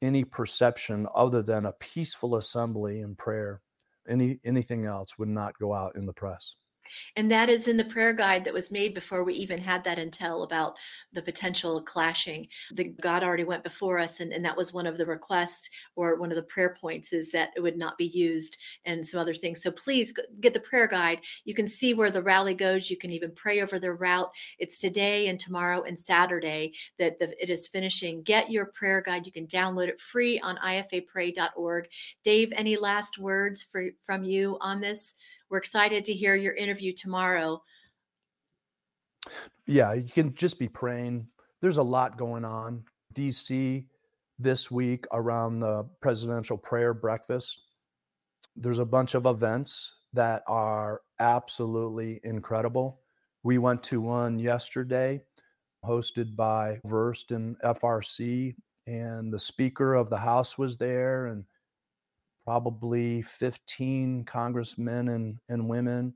any 0.01 0.23
perception 0.23 1.07
other 1.13 1.41
than 1.41 1.65
a 1.65 1.73
peaceful 1.73 2.37
assembly 2.37 3.01
and 3.01 3.17
prayer, 3.17 3.61
any 4.07 4.39
anything 4.43 4.85
else 4.85 5.17
would 5.17 5.29
not 5.29 5.57
go 5.59 5.73
out 5.73 5.95
in 5.95 6.05
the 6.05 6.13
press. 6.13 6.55
And 7.15 7.29
that 7.31 7.49
is 7.49 7.67
in 7.67 7.77
the 7.77 7.85
prayer 7.85 8.13
guide 8.13 8.43
that 8.45 8.53
was 8.53 8.71
made 8.71 8.93
before 8.93 9.23
we 9.23 9.33
even 9.35 9.59
had 9.59 9.83
that 9.83 9.97
intel 9.97 10.43
about 10.43 10.77
the 11.13 11.21
potential 11.21 11.81
clashing. 11.81 12.47
The 12.73 12.85
God 13.01 13.23
already 13.23 13.43
went 13.43 13.63
before 13.63 13.99
us, 13.99 14.19
and, 14.19 14.31
and 14.33 14.43
that 14.45 14.57
was 14.57 14.73
one 14.73 14.87
of 14.87 14.97
the 14.97 15.05
requests 15.05 15.69
or 15.95 16.15
one 16.19 16.31
of 16.31 16.35
the 16.35 16.43
prayer 16.43 16.75
points 16.79 17.13
is 17.13 17.31
that 17.31 17.49
it 17.55 17.61
would 17.61 17.77
not 17.77 17.97
be 17.97 18.05
used 18.05 18.57
and 18.85 19.05
some 19.05 19.19
other 19.19 19.33
things. 19.33 19.61
So 19.61 19.71
please 19.71 20.13
get 20.39 20.53
the 20.53 20.59
prayer 20.59 20.87
guide. 20.87 21.19
You 21.45 21.53
can 21.53 21.67
see 21.67 21.93
where 21.93 22.11
the 22.11 22.23
rally 22.23 22.53
goes. 22.53 22.89
You 22.89 22.97
can 22.97 23.11
even 23.11 23.31
pray 23.35 23.61
over 23.61 23.79
their 23.79 23.95
route. 23.95 24.31
It's 24.59 24.79
today 24.79 25.27
and 25.27 25.39
tomorrow 25.39 25.83
and 25.83 25.99
Saturday 25.99 26.73
that 26.99 27.19
the, 27.19 27.31
it 27.41 27.49
is 27.49 27.67
finishing. 27.67 28.23
Get 28.23 28.51
your 28.51 28.65
prayer 28.65 29.01
guide. 29.01 29.25
You 29.25 29.31
can 29.31 29.47
download 29.47 29.87
it 29.87 29.99
free 29.99 30.39
on 30.39 30.57
ifapray.org. 30.57 31.87
Dave, 32.23 32.53
any 32.55 32.77
last 32.77 33.17
words 33.17 33.63
for, 33.63 33.89
from 34.03 34.23
you 34.23 34.57
on 34.61 34.81
this? 34.81 35.13
We're 35.51 35.57
excited 35.57 36.05
to 36.05 36.13
hear 36.13 36.35
your 36.35 36.53
interview 36.53 36.93
tomorrow. 36.93 37.61
Yeah, 39.67 39.91
you 39.91 40.07
can 40.07 40.33
just 40.33 40.57
be 40.57 40.69
praying. 40.69 41.27
There's 41.61 41.75
a 41.75 41.83
lot 41.83 42.17
going 42.17 42.45
on. 42.45 42.85
DC 43.13 43.85
this 44.39 44.71
week 44.71 45.05
around 45.11 45.59
the 45.59 45.83
presidential 46.01 46.57
prayer 46.57 46.93
breakfast. 46.93 47.63
There's 48.55 48.79
a 48.79 48.85
bunch 48.85 49.13
of 49.13 49.25
events 49.25 49.95
that 50.13 50.43
are 50.47 51.01
absolutely 51.19 52.21
incredible. 52.23 53.01
We 53.43 53.57
went 53.57 53.83
to 53.83 53.99
one 53.99 54.39
yesterday 54.39 55.21
hosted 55.85 56.33
by 56.33 56.79
Versed 56.85 57.31
and 57.31 57.59
FRC, 57.59 58.55
and 58.87 59.33
the 59.33 59.39
Speaker 59.39 59.95
of 59.95 60.09
the 60.09 60.17
House 60.17 60.57
was 60.57 60.77
there, 60.77 61.25
and 61.25 61.43
probably 62.45 63.21
15 63.21 64.25
congressmen 64.25 65.09
and, 65.09 65.37
and 65.47 65.69
women. 65.69 66.15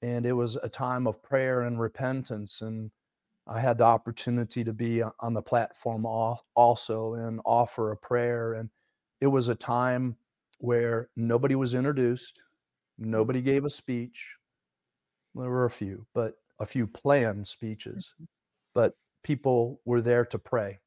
And 0.00 0.26
it 0.26 0.32
was 0.32 0.56
a 0.56 0.68
time 0.68 1.06
of 1.06 1.22
prayer 1.22 1.62
and 1.62 1.80
repentance. 1.80 2.60
And 2.60 2.90
I 3.46 3.60
had 3.60 3.78
the 3.78 3.84
opportunity 3.84 4.64
to 4.64 4.72
be 4.72 5.02
on 5.02 5.34
the 5.34 5.42
platform 5.42 6.04
also 6.06 7.14
and 7.14 7.40
offer 7.44 7.92
a 7.92 7.96
prayer. 7.96 8.54
And 8.54 8.70
it 9.20 9.28
was 9.28 9.48
a 9.48 9.54
time 9.54 10.16
where 10.58 11.08
nobody 11.16 11.54
was 11.54 11.74
introduced, 11.74 12.40
nobody 12.98 13.42
gave 13.42 13.64
a 13.64 13.70
speech. 13.70 14.36
There 15.34 15.48
were 15.48 15.64
a 15.64 15.70
few, 15.70 16.06
but 16.14 16.34
a 16.60 16.66
few 16.66 16.86
planned 16.86 17.48
speeches, 17.48 18.12
mm-hmm. 18.14 18.24
but 18.74 18.94
people 19.24 19.80
were 19.84 20.00
there 20.00 20.24
to 20.26 20.38
pray. 20.38 20.80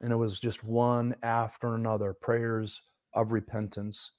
And 0.00 0.12
it 0.12 0.16
was 0.16 0.38
just 0.38 0.62
one 0.62 1.16
after 1.22 1.74
another 1.74 2.14
prayers 2.14 2.80
of 3.12 3.32
repentance 3.32 4.12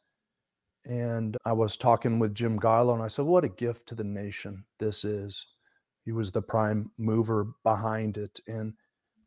and 0.90 1.38
I 1.46 1.54
was 1.54 1.78
talking 1.78 2.18
with 2.18 2.34
Jim 2.34 2.60
Garlow, 2.60 2.96
and 2.96 3.04
I 3.04 3.08
said, 3.08 3.26
What 3.26 3.46
a 3.46 3.50
gift 3.50 3.88
to 3.90 3.96
the 3.96 4.04
nation 4.04 4.66
this 4.80 5.06
is. 5.06 5.46
He 6.04 6.12
was 6.12 6.32
the 6.32 6.42
prime 6.42 6.90
mover 6.98 7.54
behind 7.64 8.18
it. 8.18 8.40
And 8.48 8.74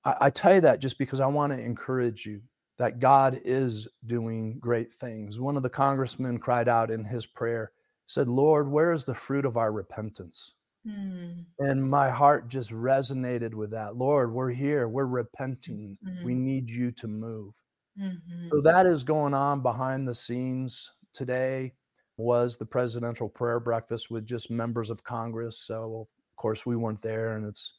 I, 0.04 0.16
I 0.22 0.30
tell 0.30 0.56
you 0.56 0.60
that 0.62 0.80
just 0.80 0.98
because 0.98 1.20
I 1.20 1.26
want 1.26 1.52
to 1.52 1.58
encourage 1.58 2.26
you 2.26 2.42
that 2.78 2.98
God 2.98 3.40
is 3.44 3.86
doing 4.06 4.58
great 4.58 4.92
things. 4.92 5.38
One 5.38 5.56
of 5.56 5.62
the 5.62 5.70
congressmen 5.70 6.38
cried 6.38 6.68
out 6.68 6.90
in 6.90 7.04
his 7.04 7.26
prayer, 7.26 7.70
said, 8.08 8.26
Lord, 8.26 8.68
where 8.68 8.92
is 8.92 9.04
the 9.04 9.14
fruit 9.14 9.44
of 9.44 9.56
our 9.56 9.70
repentance? 9.70 10.54
Mm. 10.84 11.44
And 11.60 11.88
my 11.88 12.10
heart 12.10 12.48
just 12.48 12.72
resonated 12.72 13.54
with 13.54 13.70
that. 13.70 13.94
Lord, 13.94 14.32
we're 14.32 14.50
here, 14.50 14.88
we're 14.88 15.06
repenting, 15.06 15.96
mm-hmm. 16.04 16.24
we 16.24 16.34
need 16.34 16.68
you 16.68 16.90
to 16.90 17.06
move. 17.06 17.54
Mm-hmm. 18.00 18.48
So 18.50 18.60
that 18.62 18.86
is 18.86 19.04
going 19.04 19.34
on 19.34 19.62
behind 19.62 20.08
the 20.08 20.14
scenes 20.14 20.90
today 21.12 21.72
was 22.16 22.56
the 22.56 22.66
presidential 22.66 23.28
prayer 23.28 23.60
breakfast 23.60 24.10
with 24.10 24.26
just 24.26 24.50
members 24.50 24.90
of 24.90 25.02
Congress. 25.02 25.58
So, 25.58 26.08
of 26.08 26.36
course, 26.36 26.66
we 26.66 26.76
weren't 26.76 27.02
there, 27.02 27.36
and 27.36 27.46
it's, 27.46 27.74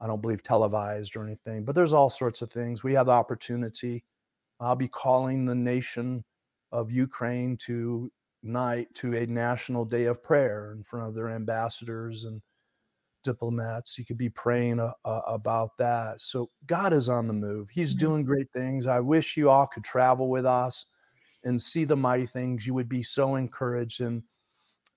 I 0.00 0.06
don't 0.06 0.22
believe, 0.22 0.42
televised 0.42 1.16
or 1.16 1.24
anything, 1.24 1.64
but 1.64 1.74
there's 1.74 1.92
all 1.92 2.10
sorts 2.10 2.42
of 2.42 2.50
things. 2.50 2.82
We 2.82 2.94
have 2.94 3.06
the 3.06 3.12
opportunity. 3.12 4.04
I'll 4.60 4.76
be 4.76 4.88
calling 4.88 5.44
the 5.44 5.54
nation 5.54 6.24
of 6.72 6.90
Ukraine 6.90 7.56
to 7.58 8.10
night 8.42 8.88
to 8.94 9.14
a 9.14 9.26
national 9.26 9.84
day 9.84 10.04
of 10.04 10.22
prayer 10.22 10.72
in 10.76 10.82
front 10.82 11.08
of 11.08 11.14
their 11.14 11.30
ambassadors 11.30 12.24
and 12.24 12.40
diplomats. 13.24 13.98
You 13.98 14.04
could 14.04 14.18
be 14.18 14.28
praying 14.28 14.80
uh, 14.80 14.92
uh, 15.04 15.20
about 15.26 15.76
that. 15.78 16.20
So 16.20 16.50
God 16.66 16.92
is 16.92 17.08
on 17.08 17.26
the 17.26 17.32
move. 17.32 17.68
He's 17.70 17.94
mm-hmm. 17.94 18.06
doing 18.06 18.24
great 18.24 18.50
things. 18.52 18.86
I 18.86 19.00
wish 19.00 19.36
you 19.36 19.50
all 19.50 19.66
could 19.66 19.84
travel 19.84 20.28
with 20.28 20.46
us 20.46 20.86
and 21.46 21.62
see 21.62 21.84
the 21.84 21.96
mighty 21.96 22.26
things, 22.26 22.66
you 22.66 22.74
would 22.74 22.88
be 22.88 23.02
so 23.02 23.36
encouraged. 23.36 24.00
And 24.00 24.24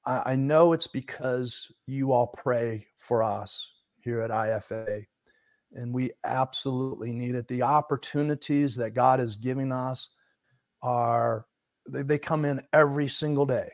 I, 0.06 0.32
I 0.32 0.36
know 0.36 0.74
it's 0.74 0.88
because 0.88 1.72
you 1.86 2.12
all 2.12 2.28
pray 2.28 2.88
for 2.98 3.24
us 3.24 3.72
here 4.02 4.22
at 4.22 4.32
IFA. 4.32 5.06
And 5.74 5.94
we 5.94 6.12
absolutely 6.26 7.12
need 7.12 7.36
it. 7.36 7.48
The 7.48 7.62
opportunities 7.62 8.76
that 8.78 8.96
God 8.96 9.20
is 9.20 9.36
giving 9.36 9.72
us 9.72 10.10
are, 10.82 11.46
they, 11.88 12.02
they 12.02 12.18
come 12.18 12.46
in 12.46 12.62
every 12.74 13.08
single 13.08 13.46
day. 13.46 13.70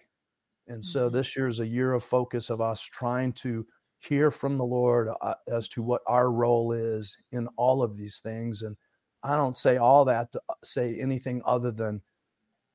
And 0.68 0.84
so 0.84 1.08
mm-hmm. 1.08 1.16
this 1.16 1.38
year 1.38 1.48
is 1.48 1.62
a 1.62 1.68
year 1.68 1.94
of 1.94 2.04
focus 2.04 2.50
of 2.50 2.60
us 2.60 2.82
trying 2.82 3.32
to 3.34 3.66
hear 4.00 4.32
from 4.32 4.58
the 4.58 4.66
Lord 4.66 5.10
uh, 5.22 5.36
as 5.48 5.70
to 5.70 5.82
what 5.82 6.02
our 6.08 6.30
role 6.30 6.74
is 6.74 7.18
in 7.32 7.48
all 7.56 7.82
of 7.82 7.96
these 7.96 8.20
things. 8.20 8.64
And 8.64 8.76
I 9.24 9.38
don't 9.38 9.56
say 9.56 9.78
all 9.78 10.04
that 10.06 10.34
to 10.34 10.42
uh, 10.50 10.54
say 10.64 11.00
anything 11.00 11.42
other 11.46 11.72
than 11.72 12.02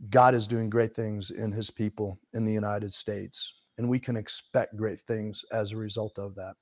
God 0.08 0.34
is 0.34 0.46
doing 0.46 0.70
great 0.70 0.94
things 0.94 1.30
in 1.30 1.52
his 1.52 1.70
people 1.70 2.18
in 2.32 2.44
the 2.44 2.52
United 2.52 2.94
States, 2.94 3.52
and 3.76 3.88
we 3.88 3.98
can 3.98 4.16
expect 4.16 4.76
great 4.76 5.00
things 5.00 5.44
as 5.52 5.72
a 5.72 5.76
result 5.76 6.18
of 6.18 6.34
that. 6.36 6.54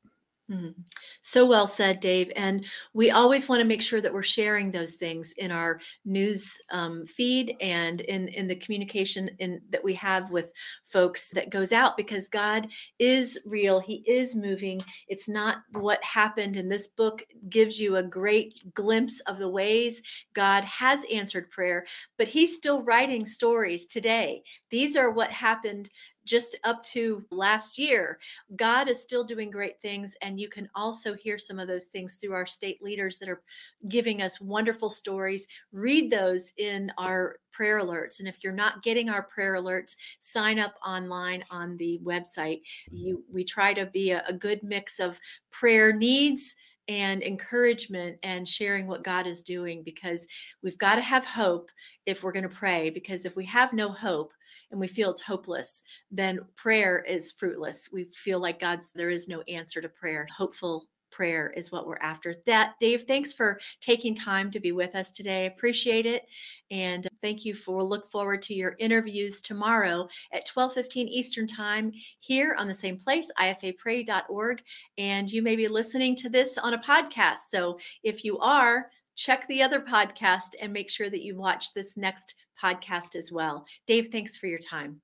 Mm-hmm. 0.50 0.80
So 1.20 1.44
well 1.44 1.66
said, 1.66 2.00
Dave. 2.00 2.32
And 2.34 2.64
we 2.94 3.10
always 3.10 3.50
want 3.50 3.60
to 3.60 3.68
make 3.68 3.82
sure 3.82 4.00
that 4.00 4.12
we're 4.12 4.22
sharing 4.22 4.70
those 4.70 4.94
things 4.94 5.32
in 5.36 5.50
our 5.50 5.78
news 6.06 6.58
um, 6.70 7.04
feed 7.04 7.54
and 7.60 8.00
in 8.00 8.28
in 8.28 8.46
the 8.46 8.56
communication 8.56 9.28
in 9.40 9.60
that 9.68 9.84
we 9.84 9.92
have 9.94 10.30
with 10.30 10.50
folks 10.84 11.28
that 11.32 11.50
goes 11.50 11.70
out 11.70 11.98
because 11.98 12.28
God 12.28 12.68
is 12.98 13.38
real. 13.44 13.78
He 13.78 14.02
is 14.06 14.34
moving. 14.34 14.80
It's 15.06 15.28
not 15.28 15.58
what 15.72 16.02
happened. 16.02 16.56
And 16.56 16.72
this 16.72 16.88
book 16.88 17.22
gives 17.50 17.78
you 17.78 17.96
a 17.96 18.02
great 18.02 18.72
glimpse 18.72 19.20
of 19.20 19.38
the 19.38 19.50
ways 19.50 20.00
God 20.32 20.64
has 20.64 21.04
answered 21.12 21.50
prayer, 21.50 21.84
but 22.16 22.28
He's 22.28 22.56
still 22.56 22.82
writing 22.82 23.26
stories 23.26 23.86
today. 23.86 24.42
These 24.70 24.96
are 24.96 25.10
what 25.10 25.30
happened 25.30 25.90
just 26.28 26.56
up 26.64 26.82
to 26.82 27.24
last 27.30 27.78
year, 27.78 28.18
God 28.54 28.88
is 28.88 29.00
still 29.00 29.24
doing 29.24 29.50
great 29.50 29.80
things. 29.80 30.14
And 30.22 30.38
you 30.38 30.48
can 30.48 30.68
also 30.74 31.14
hear 31.14 31.38
some 31.38 31.58
of 31.58 31.66
those 31.66 31.86
things 31.86 32.16
through 32.16 32.34
our 32.34 32.46
state 32.46 32.82
leaders 32.82 33.18
that 33.18 33.28
are 33.28 33.42
giving 33.88 34.22
us 34.22 34.40
wonderful 34.40 34.90
stories. 34.90 35.46
Read 35.72 36.10
those 36.10 36.52
in 36.58 36.92
our 36.98 37.38
prayer 37.50 37.80
alerts. 37.80 38.18
And 38.18 38.28
if 38.28 38.44
you're 38.44 38.52
not 38.52 38.82
getting 38.82 39.08
our 39.08 39.22
prayer 39.22 39.54
alerts, 39.54 39.96
sign 40.20 40.58
up 40.58 40.74
online 40.86 41.42
on 41.50 41.76
the 41.76 41.98
website. 42.04 42.60
Mm-hmm. 42.60 42.96
You 42.96 43.24
we 43.32 43.44
try 43.44 43.72
to 43.72 43.86
be 43.86 44.10
a, 44.10 44.22
a 44.28 44.32
good 44.32 44.62
mix 44.62 45.00
of 45.00 45.18
prayer 45.50 45.92
needs 45.92 46.54
and 46.88 47.22
encouragement 47.22 48.18
and 48.22 48.48
sharing 48.48 48.86
what 48.86 49.04
God 49.04 49.26
is 49.26 49.42
doing 49.42 49.82
because 49.84 50.26
we've 50.62 50.78
got 50.78 50.94
to 50.96 51.02
have 51.02 51.24
hope 51.24 51.70
if 52.06 52.22
we're 52.22 52.32
going 52.32 52.48
to 52.48 52.54
pray. 52.54 52.90
Because 52.90 53.26
if 53.26 53.36
we 53.36 53.44
have 53.44 53.72
no 53.72 53.90
hope 53.90 54.32
and 54.70 54.80
we 54.80 54.88
feel 54.88 55.10
it's 55.10 55.22
hopeless, 55.22 55.82
then 56.10 56.40
prayer 56.56 57.00
is 57.00 57.32
fruitless. 57.32 57.88
We 57.92 58.04
feel 58.04 58.40
like 58.40 58.58
God's, 58.58 58.92
there 58.92 59.10
is 59.10 59.28
no 59.28 59.42
answer 59.42 59.80
to 59.80 59.88
prayer. 59.88 60.26
Hopeful 60.34 60.84
prayer 61.10 61.52
is 61.56 61.72
what 61.72 61.86
we're 61.86 61.98
after. 61.98 62.34
That 62.46 62.74
Dave, 62.80 63.04
thanks 63.04 63.32
for 63.32 63.58
taking 63.80 64.14
time 64.14 64.50
to 64.50 64.60
be 64.60 64.72
with 64.72 64.94
us 64.94 65.10
today. 65.10 65.46
Appreciate 65.46 66.06
it. 66.06 66.24
And 66.70 67.07
thank 67.22 67.44
you 67.44 67.54
for 67.54 67.82
look 67.82 68.10
forward 68.10 68.42
to 68.42 68.54
your 68.54 68.76
interviews 68.78 69.40
tomorrow 69.40 70.08
at 70.32 70.46
12:15 70.46 71.08
Eastern 71.08 71.46
Time 71.46 71.92
here 72.20 72.54
on 72.58 72.68
the 72.68 72.74
same 72.74 72.96
place 72.96 73.30
ifapray.org 73.38 74.62
and 74.96 75.30
you 75.30 75.42
may 75.42 75.56
be 75.56 75.68
listening 75.68 76.16
to 76.16 76.28
this 76.28 76.58
on 76.58 76.74
a 76.74 76.78
podcast. 76.78 77.48
So 77.50 77.78
if 78.02 78.24
you 78.24 78.38
are 78.38 78.90
check 79.18 79.46
the 79.48 79.62
other 79.62 79.80
podcast 79.80 80.54
and 80.62 80.72
make 80.72 80.88
sure 80.88 81.10
that 81.10 81.24
you 81.24 81.36
watch 81.36 81.74
this 81.74 81.96
next 81.96 82.36
podcast 82.62 83.16
as 83.16 83.32
well. 83.32 83.66
Dave, 83.86 84.08
thanks 84.08 84.36
for 84.36 84.46
your 84.46 84.60
time. 84.60 85.00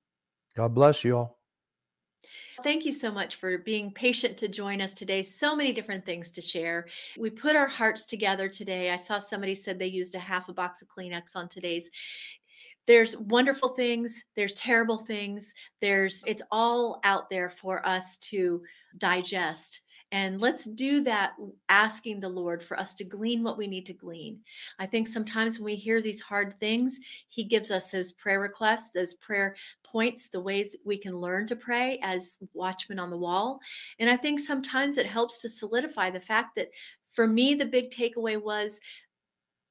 God 0.55 0.73
bless 0.73 1.03
you 1.03 1.17
all. 1.17 1.37
Thank 2.63 2.85
you 2.85 2.91
so 2.91 3.11
much 3.11 3.35
for 3.35 3.57
being 3.59 3.91
patient 3.91 4.37
to 4.37 4.47
join 4.47 4.81
us 4.81 4.93
today. 4.93 5.23
So 5.23 5.55
many 5.55 5.71
different 5.73 6.05
things 6.05 6.31
to 6.31 6.41
share. 6.41 6.87
We 7.17 7.29
put 7.29 7.55
our 7.55 7.67
hearts 7.67 8.05
together 8.05 8.49
today. 8.49 8.91
I 8.91 8.95
saw 8.95 9.19
somebody 9.19 9.55
said 9.55 9.77
they 9.77 9.87
used 9.87 10.15
a 10.15 10.19
half 10.19 10.49
a 10.49 10.53
box 10.53 10.81
of 10.81 10.87
Kleenex 10.87 11.35
on 11.35 11.49
today's 11.49 11.89
there's 12.87 13.17
wonderful 13.17 13.69
things 13.69 14.25
there's 14.35 14.53
terrible 14.53 14.97
things 14.97 15.53
there's 15.81 16.23
it's 16.27 16.41
all 16.51 16.99
out 17.03 17.29
there 17.29 17.49
for 17.49 17.85
us 17.87 18.17
to 18.17 18.61
digest 18.97 19.81
and 20.15 20.39
let's 20.39 20.63
do 20.63 21.01
that 21.01 21.33
asking 21.67 22.21
the 22.21 22.29
Lord 22.29 22.63
for 22.63 22.79
us 22.79 22.93
to 22.93 23.03
glean 23.03 23.43
what 23.43 23.57
we 23.57 23.67
need 23.67 23.85
to 23.87 23.93
glean. 23.93 24.39
I 24.79 24.85
think 24.85 25.09
sometimes 25.09 25.59
when 25.59 25.65
we 25.65 25.75
hear 25.75 26.01
these 26.01 26.21
hard 26.21 26.57
things, 26.57 27.01
He 27.27 27.43
gives 27.43 27.69
us 27.69 27.91
those 27.91 28.13
prayer 28.13 28.39
requests, 28.39 28.91
those 28.91 29.15
prayer 29.15 29.57
points, 29.83 30.29
the 30.29 30.39
ways 30.39 30.71
that 30.71 30.79
we 30.85 30.97
can 30.97 31.17
learn 31.17 31.45
to 31.47 31.57
pray 31.57 31.99
as 32.01 32.37
watchmen 32.53 32.97
on 32.97 33.09
the 33.09 33.17
wall. 33.17 33.59
And 33.99 34.09
I 34.09 34.15
think 34.15 34.39
sometimes 34.39 34.97
it 34.97 35.05
helps 35.05 35.41
to 35.41 35.49
solidify 35.49 36.11
the 36.11 36.19
fact 36.21 36.55
that 36.55 36.69
for 37.09 37.27
me, 37.27 37.53
the 37.53 37.65
big 37.65 37.91
takeaway 37.91 38.41
was 38.41 38.79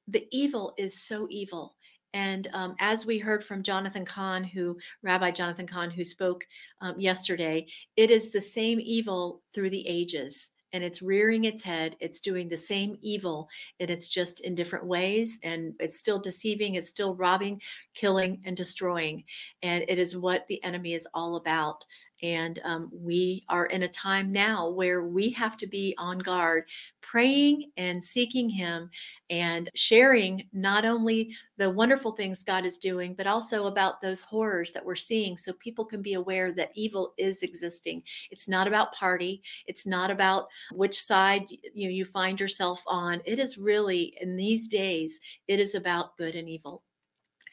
the 0.07 0.27
evil 0.31 0.75
is 0.77 1.01
so 1.01 1.25
evil 1.31 1.71
and 2.15 2.47
um, 2.53 2.75
as 2.79 3.05
we 3.05 3.19
heard 3.19 3.43
from 3.43 3.61
Jonathan 3.61 4.05
Cahn, 4.05 4.41
who 4.45 4.77
Rabbi 5.03 5.31
Jonathan 5.31 5.67
Cahn, 5.67 5.91
who 5.91 6.05
spoke 6.05 6.47
um, 6.79 6.97
yesterday, 6.97 7.67
it 7.97 8.09
is 8.09 8.31
the 8.31 8.39
same 8.39 8.79
evil 8.81 9.41
through 9.53 9.69
the 9.69 9.85
ages 9.85 10.51
and 10.71 10.83
it's 10.83 11.01
rearing 11.01 11.45
its 11.45 11.61
head. 11.61 11.95
It's 12.01 12.19
doing 12.19 12.49
the 12.49 12.57
same 12.57 12.97
evil, 13.01 13.47
and 13.79 13.89
it's 13.89 14.09
just 14.09 14.41
in 14.41 14.55
different 14.55 14.85
ways. 14.85 15.39
And 15.41 15.73
it's 15.79 15.97
still 15.97 16.19
deceiving, 16.19 16.75
it's 16.75 16.89
still 16.89 17.15
robbing, 17.15 17.61
killing, 17.93 18.41
and 18.43 18.57
destroying. 18.57 19.23
And 19.63 19.85
it 19.87 19.99
is 19.99 20.17
what 20.17 20.45
the 20.49 20.61
enemy 20.65 20.93
is 20.93 21.07
all 21.13 21.37
about. 21.37 21.85
And 22.25 22.59
um, 22.63 22.89
we 22.91 23.43
are 23.49 23.67
in 23.67 23.83
a 23.83 23.87
time 23.87 24.31
now 24.31 24.67
where 24.67 25.03
we 25.03 25.29
have 25.29 25.57
to 25.57 25.67
be 25.67 25.93
on 25.99 26.17
guard, 26.17 26.63
praying 27.01 27.69
and 27.77 28.03
seeking 28.03 28.49
Him 28.49 28.89
and 29.29 29.69
sharing 29.75 30.47
not 30.51 30.85
only 30.85 31.35
the 31.57 31.69
wonderful 31.69 32.13
things 32.13 32.41
God 32.41 32.65
is 32.65 32.79
doing, 32.79 33.13
but 33.13 33.27
also 33.27 33.67
about 33.67 34.01
those 34.01 34.21
horrors 34.21 34.71
that 34.71 34.83
we're 34.83 34.95
seeing 34.95 35.37
so 35.37 35.53
people 35.53 35.85
can 35.85 36.01
be 36.01 36.15
aware 36.15 36.51
that 36.51 36.71
evil 36.73 37.13
is 37.19 37.43
existing. 37.43 38.01
It's 38.31 38.47
not 38.47 38.67
about 38.67 38.95
party, 38.95 39.43
it's 39.67 39.85
not 39.85 40.09
about 40.09 40.47
which 40.71 40.99
side 40.99 41.43
you, 41.75 41.91
you 41.91 42.05
find 42.05 42.39
yourself 42.39 42.81
on. 42.87 43.21
It 43.25 43.37
is 43.37 43.59
really, 43.59 44.17
in 44.19 44.35
these 44.35 44.67
days, 44.67 45.19
it 45.47 45.59
is 45.59 45.75
about 45.75 46.17
good 46.17 46.33
and 46.33 46.49
evil. 46.49 46.81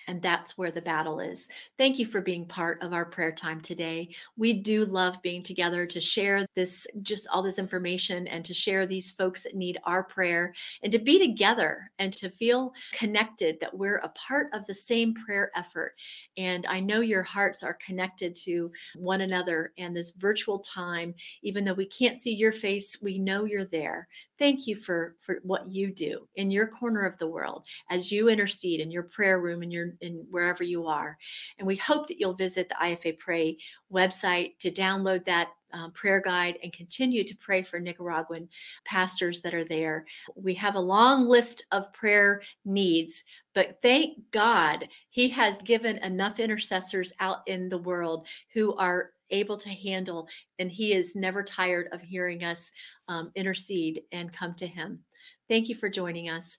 And 0.07 0.21
that's 0.21 0.59
where 0.59 0.71
the 0.71 0.83
battle 0.83 1.21
is. 1.21 1.49
Thank 1.79 1.99
you 1.99 2.07
for 2.07 2.21
being 2.21 2.47
part 2.47 2.83
of 2.83 2.93
our 2.93 3.05
prayer 3.05 3.33
time 3.33 3.61
today. 3.61 4.15
We 4.37 4.53
do 4.53 4.85
love 4.85 5.23
being 5.23 5.43
together 5.43 5.87
to 5.87 6.01
share 6.01 6.47
this, 6.55 6.87
just 7.03 7.27
all 7.29 7.43
this 7.43 7.59
information 7.59 8.27
and 8.29 8.45
to 8.45 8.55
share 8.55 8.87
these 8.87 9.11
folks 9.11 9.43
that 9.43 9.55
need 9.55 9.79
our 9.85 10.03
prayer 10.03 10.53
and 10.83 10.93
to 10.93 10.99
be 10.99 11.19
together 11.19 11.91
and 11.99 12.13
to 12.15 12.31
feel 12.31 12.75
connected 12.93 13.59
that 13.61 13.77
we're 13.77 13.97
a 13.99 14.09
part 14.11 14.49
of 14.53 14.67
the 14.67 14.75
same 14.75 15.15
prayer 15.15 15.51
effort. 15.55 15.95
And 16.37 16.67
I 16.67 16.81
know 16.81 17.01
your 17.01 17.23
hearts 17.23 17.63
are 17.63 17.79
connected 17.85 18.35
to 18.37 18.71
one 18.97 19.21
another 19.21 19.73
and 19.79 19.95
this 19.95 20.13
virtual 20.13 20.59
time, 20.59 21.15
even 21.43 21.65
though 21.65 21.75
we 21.75 21.87
can't 21.87 22.19
see 22.19 22.35
your 22.35 22.53
face, 22.53 22.99
we 23.01 23.19
know 23.19 23.45
you're 23.45 23.65
there 23.65 24.09
thank 24.43 24.67
you 24.67 24.75
for 24.75 25.15
for 25.21 25.39
what 25.45 25.71
you 25.71 25.93
do 25.93 26.27
in 26.35 26.51
your 26.51 26.67
corner 26.67 27.03
of 27.03 27.17
the 27.19 27.27
world 27.27 27.65
as 27.91 28.11
you 28.11 28.29
intercede 28.29 28.81
in 28.81 28.91
your 28.91 29.05
prayer 29.05 29.39
room 29.39 29.63
and 29.63 29.73
your 29.73 29.92
in 30.01 30.25
wherever 30.31 30.63
you 30.63 30.87
are 30.87 31.17
and 31.59 31.67
we 31.67 31.77
hope 31.77 32.09
that 32.09 32.19
you'll 32.19 32.35
visit 32.35 32.69
the 32.69 32.77
ifa 32.83 33.19
pray 33.19 33.57
website 33.93 34.59
to 34.59 34.71
download 34.71 35.25
that 35.25 35.51
um, 35.73 35.91
prayer 35.93 36.21
guide 36.21 36.59
and 36.63 36.73
continue 36.73 37.25
to 37.25 37.37
pray 37.37 37.63
for 37.63 37.81
Nicaraguan 37.81 38.49
pastors 38.85 39.41
that 39.41 39.55
are 39.55 39.65
there. 39.65 40.05
We 40.35 40.55
have 40.55 40.75
a 40.75 40.81
long 40.81 41.27
list 41.27 41.67
of 41.73 41.93
prayer 41.93 42.43
needs, 42.65 43.25
but 43.55 43.81
thank 43.83 44.19
God 44.31 44.89
He 45.11 45.29
has 45.31 45.61
given 45.63 45.99
enough 45.99 46.39
intercessors 46.39 47.13
out 47.21 47.39
in 47.47 47.69
the 47.69 47.79
world 47.79 48.27
who 48.53 48.75
are 48.77 49.11
able 49.31 49.57
to 49.57 49.71
handle, 49.71 50.29
and 50.59 50.71
He 50.71 50.93
is 50.93 51.17
never 51.17 51.43
tired 51.43 51.89
of 51.93 52.03
hearing 52.03 52.45
us 52.45 52.71
um, 53.09 53.31
intercede 53.35 54.03
and 54.13 54.33
come 54.33 54.55
to 54.55 54.67
Him. 54.67 55.01
Thank 55.49 55.69
you 55.69 55.75
for 55.75 55.89
joining 55.89 56.29
us. 56.29 56.59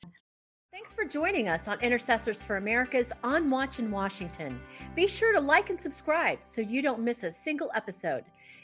Thanks 0.73 0.91
for 0.91 1.05
joining 1.05 1.49
us 1.49 1.67
on 1.67 1.79
Intercessors 1.81 2.43
for 2.43 2.57
America's 2.57 3.13
On 3.23 3.47
Watch 3.51 3.77
in 3.77 3.91
Washington. 3.91 4.59
Be 4.95 5.05
sure 5.05 5.31
to 5.31 5.39
like 5.39 5.69
and 5.69 5.79
subscribe 5.79 6.39
so 6.41 6.61
you 6.63 6.81
don't 6.81 7.01
miss 7.01 7.21
a 7.21 7.31
single 7.31 7.69
episode. 7.75 8.23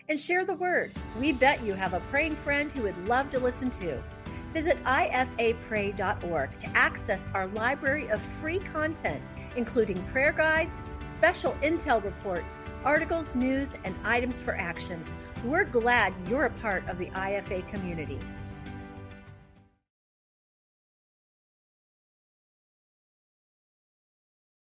And 0.09 0.19
share 0.19 0.43
the 0.43 0.55
word. 0.55 0.91
We 1.19 1.33
bet 1.33 1.61
you 1.61 1.75
have 1.75 1.93
a 1.93 1.99
praying 2.09 2.35
friend 2.37 2.71
who 2.71 2.81
would 2.81 3.07
love 3.07 3.29
to 3.29 3.39
listen 3.39 3.69
to. 3.69 4.01
Visit 4.53 4.83
ifapray.org 4.85 6.57
to 6.57 6.67
access 6.69 7.29
our 7.35 7.45
library 7.45 8.09
of 8.09 8.19
free 8.19 8.57
content 8.57 9.21
including 9.55 10.01
prayer 10.07 10.31
guides, 10.31 10.83
special 11.03 11.51
intel 11.61 12.03
reports, 12.03 12.59
articles, 12.83 13.35
news, 13.35 13.75
and 13.83 13.95
items 14.03 14.41
for 14.41 14.55
action. 14.55 15.03
We're 15.43 15.65
glad 15.65 16.13
you're 16.27 16.45
a 16.45 16.49
part 16.49 16.87
of 16.87 16.97
the 16.97 17.07
IFA 17.07 17.67
community. 17.67 18.19